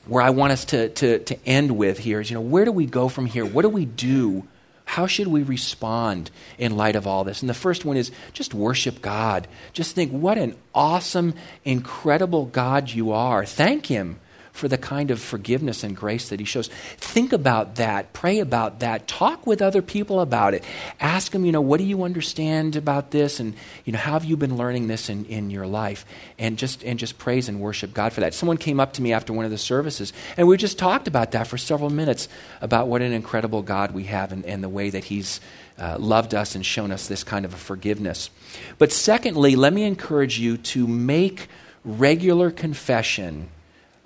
where 0.08 0.22
I 0.22 0.30
want 0.30 0.52
us 0.52 0.64
to, 0.66 0.88
to, 0.88 1.18
to 1.20 1.46
end 1.46 1.76
with 1.76 1.98
here 1.98 2.20
is, 2.20 2.30
you 2.30 2.34
know, 2.34 2.40
where 2.40 2.64
do 2.64 2.72
we 2.72 2.86
go 2.86 3.08
from 3.08 3.26
here? 3.26 3.44
What 3.44 3.62
do 3.62 3.68
we 3.68 3.84
do? 3.84 4.46
How 4.84 5.06
should 5.06 5.28
we 5.28 5.42
respond 5.42 6.30
in 6.56 6.76
light 6.76 6.96
of 6.96 7.06
all 7.06 7.22
this? 7.22 7.42
And 7.42 7.48
the 7.48 7.54
first 7.54 7.84
one 7.84 7.98
is 7.98 8.10
just 8.32 8.54
worship 8.54 9.02
God. 9.02 9.46
Just 9.74 9.94
think 9.94 10.10
what 10.10 10.38
an 10.38 10.56
awesome, 10.74 11.34
incredible 11.64 12.46
God 12.46 12.90
you 12.90 13.12
are. 13.12 13.44
Thank 13.44 13.86
Him 13.86 14.18
for 14.58 14.68
the 14.68 14.76
kind 14.76 15.10
of 15.10 15.20
forgiveness 15.20 15.84
and 15.84 15.96
grace 15.96 16.28
that 16.28 16.40
he 16.40 16.44
shows. 16.44 16.68
Think 16.96 17.32
about 17.32 17.76
that. 17.76 18.12
Pray 18.12 18.40
about 18.40 18.80
that. 18.80 19.06
Talk 19.06 19.46
with 19.46 19.62
other 19.62 19.80
people 19.80 20.20
about 20.20 20.52
it. 20.52 20.64
Ask 21.00 21.32
them, 21.32 21.44
you 21.44 21.52
know, 21.52 21.60
what 21.60 21.78
do 21.78 21.84
you 21.84 22.02
understand 22.02 22.74
about 22.76 23.12
this? 23.12 23.38
And, 23.38 23.54
you 23.84 23.92
know, 23.92 23.98
how 23.98 24.12
have 24.12 24.24
you 24.24 24.36
been 24.36 24.56
learning 24.56 24.88
this 24.88 25.08
in, 25.08 25.24
in 25.26 25.50
your 25.50 25.66
life? 25.66 26.04
And 26.38 26.58
just, 26.58 26.82
and 26.82 26.98
just 26.98 27.18
praise 27.18 27.48
and 27.48 27.60
worship 27.60 27.94
God 27.94 28.12
for 28.12 28.20
that. 28.20 28.34
Someone 28.34 28.56
came 28.56 28.80
up 28.80 28.94
to 28.94 29.02
me 29.02 29.12
after 29.12 29.32
one 29.32 29.44
of 29.44 29.50
the 29.50 29.58
services, 29.58 30.12
and 30.36 30.48
we 30.48 30.56
just 30.56 30.78
talked 30.78 31.06
about 31.06 31.30
that 31.32 31.46
for 31.46 31.56
several 31.56 31.90
minutes 31.90 32.28
about 32.60 32.88
what 32.88 33.00
an 33.00 33.12
incredible 33.12 33.62
God 33.62 33.92
we 33.92 34.04
have 34.04 34.32
and, 34.32 34.44
and 34.44 34.62
the 34.62 34.68
way 34.68 34.90
that 34.90 35.04
he's 35.04 35.40
uh, 35.78 35.96
loved 35.98 36.34
us 36.34 36.56
and 36.56 36.66
shown 36.66 36.90
us 36.90 37.06
this 37.06 37.22
kind 37.22 37.44
of 37.44 37.54
a 37.54 37.56
forgiveness. 37.56 38.30
But 38.78 38.90
secondly, 38.90 39.54
let 39.54 39.72
me 39.72 39.84
encourage 39.84 40.38
you 40.38 40.56
to 40.56 40.86
make 40.88 41.48
regular 41.84 42.50
confession 42.50 43.48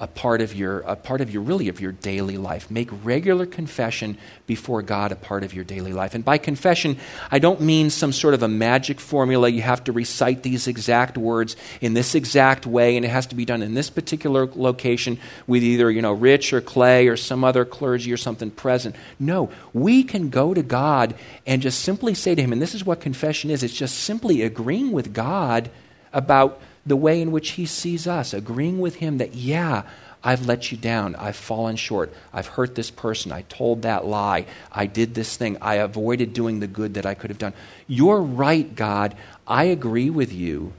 a 0.03 0.07
part 0.09 0.43
of 0.43 0.53
your 0.53 0.81
a 0.81 0.97
part 0.97 1.21
of 1.21 1.31
your 1.31 1.43
really 1.43 1.69
of 1.69 1.81
your 1.81 1.93
daily 1.93 2.37
life. 2.37 2.69
Make 2.73 2.89
regular 3.05 3.47
confession 3.47 4.19
before 4.49 4.83
god 4.83 5.13
a 5.13 5.17
part 5.17 5.45
of 5.45 5.55
your 5.55 5.63
daily 5.63 5.93
life. 5.93 6.17
And 6.17 6.25
by 6.25 6.39
confession 6.39 6.97
i 7.31 7.39
don't 7.39 7.61
mean 7.61 7.89
some 7.89 8.13
sort 8.13 8.35
of 8.35 8.43
a 8.43 8.49
magic 8.49 8.99
formula. 8.99 9.49
You 9.49 9.63
have 9.63 9.85
to 9.85 9.93
recite 9.93 10.43
these 10.43 10.67
exact 10.67 11.17
words 11.17 11.55
in 11.81 11.95
this 11.95 12.17
exact 12.17 12.67
way 12.67 12.97
and 12.97 13.05
it 13.05 13.11
has 13.11 13.27
to 13.27 13.37
be 13.37 13.45
done 13.45 13.63
in 13.63 13.75
this 13.75 13.91
particular 13.91 14.47
location 14.47 15.19
with 15.47 15.63
either 15.63 15.89
you 15.89 16.03
know 16.03 16.13
rich 16.13 16.53
or 16.53 16.61
clay 16.61 17.07
or 17.07 17.17
some 17.17 17.45
other 17.45 17.65
clergy 17.65 18.13
or 18.13 18.17
something 18.17 18.51
present. 18.51 18.97
No 19.21 19.51
we 19.73 20.03
can 20.03 20.31
go 20.31 20.53
to 20.53 20.65
god 20.65 21.15
and 21.47 21.63
just 21.63 21.79
simply 21.79 22.15
say 22.15 22.35
to 22.35 22.43
him 22.43 22.53
and 22.53 22.61
this 22.61 22.75
is 22.75 22.85
what 22.85 23.01
confession 23.01 23.51
is 23.53 23.63
it's 23.63 23.73
just 23.73 24.01
simply 24.01 24.43
agreeing 24.43 24.91
with 24.91 25.13
god 25.15 25.71
about 26.13 26.61
the 26.85 26.97
way 26.97 27.21
in 27.21 27.33
which 27.33 27.51
He 27.51 27.67
sees 27.67 28.07
us, 28.07 28.35
agreeing 28.35 28.81
with 28.81 28.97
Him 28.97 29.19
that, 29.19 29.35
yeah, 29.35 29.83
I've 30.25 30.47
let 30.47 30.71
you 30.71 30.79
down. 30.79 31.17
I've 31.17 31.37
fallen 31.37 31.77
short. 31.77 32.13
I've 32.33 32.47
hurt 32.47 32.75
this 32.75 32.91
person. 32.91 33.33
I 33.33 33.43
told 33.43 33.83
that 33.83 34.07
lie. 34.07 34.47
I 34.71 34.87
did 34.87 35.15
this 35.15 35.37
thing. 35.37 35.59
I 35.61 35.77
avoided 35.77 36.33
doing 36.33 36.61
the 36.61 36.69
good 36.69 36.95
that 36.95 37.07
I 37.07 37.15
could 37.15 37.31
have 37.31 37.39
done. 37.39 37.55
You're 37.89 38.21
right, 38.21 38.73
God. 38.75 39.17
I 39.47 39.65
agree 39.65 40.11
with 40.11 40.33
you. 40.33 40.73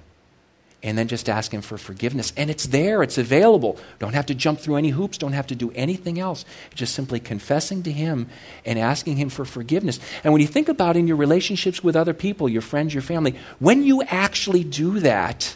And 0.81 0.97
then 0.97 1.07
just 1.07 1.29
ask 1.29 1.53
Him 1.53 1.61
for 1.61 1.77
forgiveness. 1.77 2.33
And 2.35 2.49
it's 2.49 2.67
there, 2.67 3.03
it's 3.03 3.17
available. 3.17 3.77
Don't 3.99 4.13
have 4.13 4.25
to 4.27 4.35
jump 4.35 4.59
through 4.59 4.75
any 4.75 4.89
hoops, 4.89 5.17
don't 5.17 5.31
have 5.33 5.47
to 5.47 5.55
do 5.55 5.71
anything 5.71 6.19
else. 6.19 6.43
Just 6.75 6.93
simply 6.93 7.21
confessing 7.21 7.83
to 7.83 7.91
Him 7.91 8.29
and 8.65 8.77
asking 8.77 9.15
Him 9.15 9.29
for 9.29 9.45
forgiveness. 9.45 9.99
And 10.25 10.33
when 10.33 10.41
you 10.41 10.47
think 10.47 10.67
about 10.67 10.97
in 10.97 11.07
your 11.07 11.15
relationships 11.15 11.81
with 11.81 11.95
other 11.95 12.13
people, 12.13 12.49
your 12.49 12.61
friends, 12.61 12.93
your 12.93 13.01
family, 13.01 13.35
when 13.59 13.83
you 13.83 14.03
actually 14.03 14.65
do 14.65 14.99
that, 14.99 15.55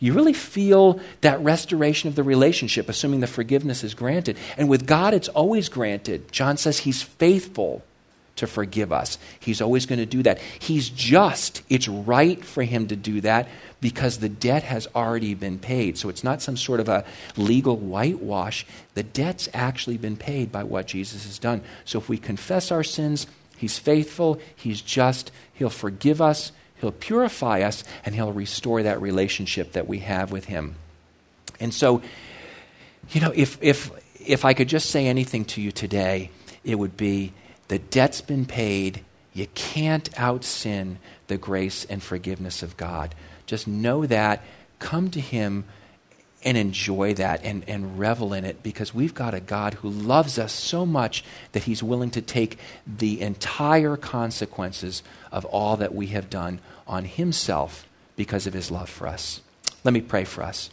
you 0.00 0.14
really 0.14 0.32
feel 0.32 0.98
that 1.20 1.40
restoration 1.40 2.08
of 2.08 2.14
the 2.16 2.22
relationship, 2.22 2.88
assuming 2.88 3.20
the 3.20 3.26
forgiveness 3.26 3.84
is 3.84 3.94
granted. 3.94 4.38
And 4.56 4.68
with 4.68 4.86
God, 4.86 5.14
it's 5.14 5.28
always 5.28 5.68
granted. 5.68 6.32
John 6.32 6.56
says 6.56 6.80
he's 6.80 7.02
faithful 7.02 7.84
to 8.36 8.46
forgive 8.46 8.90
us. 8.90 9.18
He's 9.38 9.60
always 9.60 9.84
going 9.84 9.98
to 9.98 10.06
do 10.06 10.22
that. 10.22 10.38
He's 10.58 10.88
just. 10.88 11.62
It's 11.68 11.86
right 11.86 12.42
for 12.42 12.62
him 12.62 12.88
to 12.88 12.96
do 12.96 13.20
that 13.20 13.48
because 13.82 14.18
the 14.18 14.30
debt 14.30 14.62
has 14.62 14.88
already 14.94 15.34
been 15.34 15.58
paid. 15.58 15.98
So 15.98 16.08
it's 16.08 16.24
not 16.24 16.40
some 16.40 16.56
sort 16.56 16.80
of 16.80 16.88
a 16.88 17.04
legal 17.36 17.76
whitewash. 17.76 18.64
The 18.94 19.02
debt's 19.02 19.50
actually 19.52 19.98
been 19.98 20.16
paid 20.16 20.50
by 20.50 20.64
what 20.64 20.86
Jesus 20.86 21.26
has 21.26 21.38
done. 21.38 21.60
So 21.84 21.98
if 21.98 22.08
we 22.08 22.16
confess 22.16 22.72
our 22.72 22.82
sins, 22.82 23.26
he's 23.58 23.78
faithful, 23.78 24.40
he's 24.56 24.80
just, 24.80 25.30
he'll 25.52 25.68
forgive 25.68 26.22
us, 26.22 26.52
He'll 26.80 26.92
purify 26.92 27.60
us 27.60 27.84
and 28.04 28.14
He'll 28.14 28.32
restore 28.32 28.82
that 28.82 29.00
relationship 29.00 29.72
that 29.72 29.86
we 29.86 29.98
have 30.00 30.32
with 30.32 30.46
Him. 30.46 30.76
And 31.58 31.74
so, 31.74 32.02
you 33.10 33.20
know, 33.20 33.32
if, 33.34 33.58
if, 33.60 33.90
if 34.24 34.44
I 34.44 34.54
could 34.54 34.68
just 34.68 34.90
say 34.90 35.06
anything 35.06 35.44
to 35.46 35.60
you 35.60 35.72
today, 35.72 36.30
it 36.64 36.76
would 36.76 36.96
be 36.96 37.32
the 37.68 37.78
debt's 37.78 38.20
been 38.20 38.46
paid. 38.46 39.04
You 39.32 39.46
can't 39.54 40.08
out 40.18 40.44
sin 40.44 40.98
the 41.28 41.38
grace 41.38 41.84
and 41.84 42.02
forgiveness 42.02 42.62
of 42.62 42.76
God. 42.76 43.14
Just 43.46 43.68
know 43.68 44.06
that. 44.06 44.42
Come 44.78 45.10
to 45.10 45.20
Him 45.20 45.64
and 46.42 46.56
enjoy 46.56 47.14
that 47.14 47.44
and, 47.44 47.64
and 47.68 47.98
revel 47.98 48.32
in 48.32 48.44
it 48.44 48.62
because 48.62 48.94
we've 48.94 49.14
got 49.14 49.34
a 49.34 49.40
God 49.40 49.74
who 49.74 49.90
loves 49.90 50.38
us 50.38 50.52
so 50.52 50.86
much 50.86 51.22
that 51.52 51.64
He's 51.64 51.82
willing 51.82 52.10
to 52.12 52.22
take 52.22 52.58
the 52.86 53.20
entire 53.20 53.96
consequences 53.96 55.02
of 55.30 55.44
all 55.46 55.76
that 55.76 55.94
we 55.94 56.08
have 56.08 56.30
done 56.30 56.60
on 56.86 57.04
Himself 57.04 57.86
because 58.16 58.46
of 58.46 58.54
His 58.54 58.70
love 58.70 58.88
for 58.88 59.06
us. 59.06 59.42
Let 59.84 59.92
me 59.92 60.00
pray 60.00 60.24
for 60.24 60.42
us. 60.42 60.70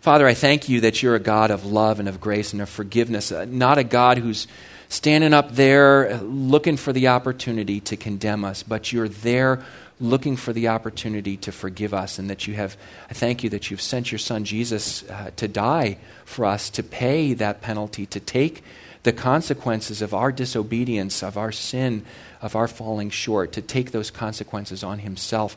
Father, 0.00 0.26
I 0.26 0.34
thank 0.34 0.68
you 0.68 0.82
that 0.82 1.02
you're 1.02 1.14
a 1.14 1.20
God 1.20 1.50
of 1.50 1.64
love 1.64 1.98
and 1.98 2.08
of 2.10 2.20
grace 2.20 2.52
and 2.52 2.60
of 2.60 2.68
forgiveness, 2.68 3.32
uh, 3.32 3.46
not 3.46 3.78
a 3.78 3.84
God 3.84 4.18
who's 4.18 4.46
standing 4.90 5.32
up 5.32 5.52
there 5.52 6.18
looking 6.18 6.76
for 6.76 6.92
the 6.92 7.08
opportunity 7.08 7.80
to 7.80 7.96
condemn 7.96 8.44
us, 8.44 8.62
but 8.62 8.92
you're 8.92 9.08
there 9.08 9.64
looking 10.04 10.36
for 10.36 10.52
the 10.52 10.68
opportunity 10.68 11.36
to 11.38 11.52
forgive 11.52 11.92
us, 11.94 12.18
and 12.18 12.30
that 12.30 12.46
you 12.46 12.54
have, 12.54 12.76
I 13.10 13.14
thank 13.14 13.42
you 13.42 13.50
that 13.50 13.70
you've 13.70 13.80
sent 13.80 14.12
your 14.12 14.18
son 14.18 14.44
Jesus 14.44 15.02
uh, 15.08 15.30
to 15.36 15.48
die 15.48 15.98
for 16.24 16.44
us, 16.44 16.70
to 16.70 16.82
pay 16.82 17.34
that 17.34 17.60
penalty, 17.60 18.06
to 18.06 18.20
take 18.20 18.62
the 19.02 19.12
consequences 19.12 20.00
of 20.00 20.14
our 20.14 20.32
disobedience, 20.32 21.22
of 21.22 21.36
our 21.36 21.52
sin, 21.52 22.04
of 22.40 22.56
our 22.56 22.68
falling 22.68 23.10
short, 23.10 23.52
to 23.52 23.60
take 23.60 23.90
those 23.90 24.10
consequences 24.10 24.82
on 24.82 25.00
himself. 25.00 25.56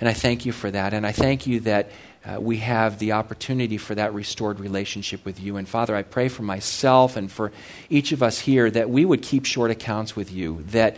And 0.00 0.08
I 0.08 0.12
thank 0.12 0.46
you 0.46 0.52
for 0.52 0.70
that. 0.70 0.94
And 0.94 1.06
I 1.06 1.12
thank 1.12 1.46
you 1.46 1.60
that 1.60 1.90
uh, 2.24 2.40
we 2.40 2.58
have 2.58 2.98
the 2.98 3.12
opportunity 3.12 3.78
for 3.78 3.94
that 3.94 4.12
restored 4.12 4.60
relationship 4.60 5.24
with 5.24 5.40
you. 5.40 5.56
And 5.56 5.68
Father, 5.68 5.94
I 5.94 6.02
pray 6.02 6.28
for 6.28 6.42
myself 6.42 7.16
and 7.16 7.30
for 7.30 7.52
each 7.88 8.12
of 8.12 8.22
us 8.22 8.40
here 8.40 8.70
that 8.70 8.90
we 8.90 9.04
would 9.04 9.22
keep 9.22 9.44
short 9.44 9.70
accounts 9.70 10.16
with 10.16 10.32
you, 10.32 10.64
that 10.70 10.96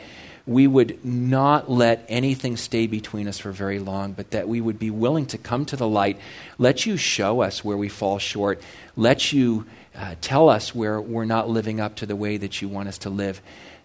we 0.48 0.66
would 0.66 1.04
not 1.04 1.70
let 1.70 2.04
anything 2.08 2.56
stay 2.56 2.86
between 2.86 3.28
us 3.28 3.38
for 3.38 3.52
very 3.52 3.78
long, 3.78 4.12
but 4.12 4.30
that 4.30 4.48
we 4.48 4.60
would 4.60 4.78
be 4.78 4.90
willing 4.90 5.26
to 5.26 5.38
come 5.38 5.66
to 5.66 5.76
the 5.76 5.86
light, 5.86 6.18
let 6.56 6.86
you 6.86 6.96
show 6.96 7.42
us 7.42 7.62
where 7.62 7.76
we 7.76 7.88
fall 7.88 8.18
short, 8.18 8.62
let 8.96 9.32
you 9.32 9.66
uh, 9.94 10.14
tell 10.20 10.48
us 10.48 10.74
where 10.74 11.00
we're 11.00 11.24
not 11.24 11.50
living 11.50 11.80
up 11.80 11.96
to 11.96 12.06
the 12.06 12.16
way 12.16 12.36
that 12.36 12.62
you 12.62 12.68
want 12.68 12.88
us 12.88 12.98
to 12.98 13.10
live. 13.10 13.42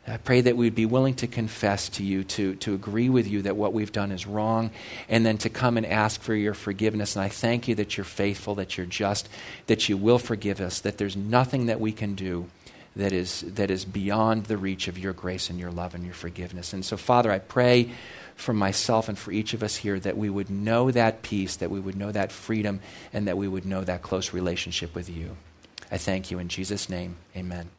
I 0.08 0.18
pray 0.18 0.42
that 0.42 0.58
we'd 0.58 0.76
be 0.76 0.86
willing 0.86 1.16
to 1.16 1.28
confess 1.28 1.90
to 1.90 2.04
you, 2.04 2.24
to, 2.26 2.56
to 2.56 2.74
agree 2.74 3.10
with 3.10 3.28
you 3.28 3.42
that 3.44 3.56
what 3.56 3.74
we've 3.74 3.92
done 3.92 4.12
is 4.12 4.28
wrong, 4.28 4.72
and 5.08 5.26
then 5.26 5.38
to 5.40 5.50
come 5.50 5.78
and 5.78 5.86
ask 5.86 6.22
for 6.22 6.36
your 6.36 6.54
forgiveness. 6.54 7.16
And 7.16 7.24
I 7.24 7.30
thank 7.30 7.68
you 7.68 7.76
that 7.76 7.98
you're 7.98 8.04
faithful, 8.04 8.56
that 8.56 8.78
you're 8.78 8.86
just, 8.86 9.30
that 9.68 9.88
you 9.88 9.96
will 9.96 10.20
forgive 10.20 10.60
us, 10.60 10.82
that 10.82 10.98
there's 10.98 11.16
nothing 11.16 11.68
that 11.68 11.80
we 11.80 11.92
can 11.94 12.16
do 12.16 12.48
that 12.96 13.12
is, 13.12 13.42
that 13.42 13.72
is 13.72 13.86
beyond 13.86 14.46
the 14.46 14.58
reach 14.58 14.88
of 14.88 14.98
your 14.98 15.14
grace 15.14 15.50
and 15.50 15.60
your 15.60 15.72
love 15.72 15.96
and 15.96 16.06
your 16.06 16.14
forgiveness. 16.14 16.74
And 16.74 16.86
so, 16.86 16.98
Father, 16.98 17.32
I 17.32 17.40
pray 17.40 17.92
for 18.36 18.54
myself 18.54 19.10
and 19.10 19.18
for 19.18 19.32
each 19.32 19.54
of 19.54 19.64
us 19.64 19.76
here 19.76 20.00
that 20.00 20.18
we 20.18 20.30
would 20.30 20.50
know 20.50 20.92
that 20.92 21.22
peace, 21.22 21.56
that 21.58 21.72
we 21.72 21.80
would 21.80 21.96
know 21.96 22.12
that 22.12 22.32
freedom, 22.32 22.80
and 23.12 23.28
that 23.28 23.38
we 23.38 23.48
would 23.48 23.66
know 23.66 23.84
that 23.84 24.02
close 24.02 24.34
relationship 24.34 24.96
with 24.96 25.10
you. 25.10 25.36
I 25.92 25.98
thank 25.98 26.32
you 26.32 26.40
in 26.40 26.48
Jesus' 26.48 26.90
name. 26.90 27.18
Amen. 27.36 27.70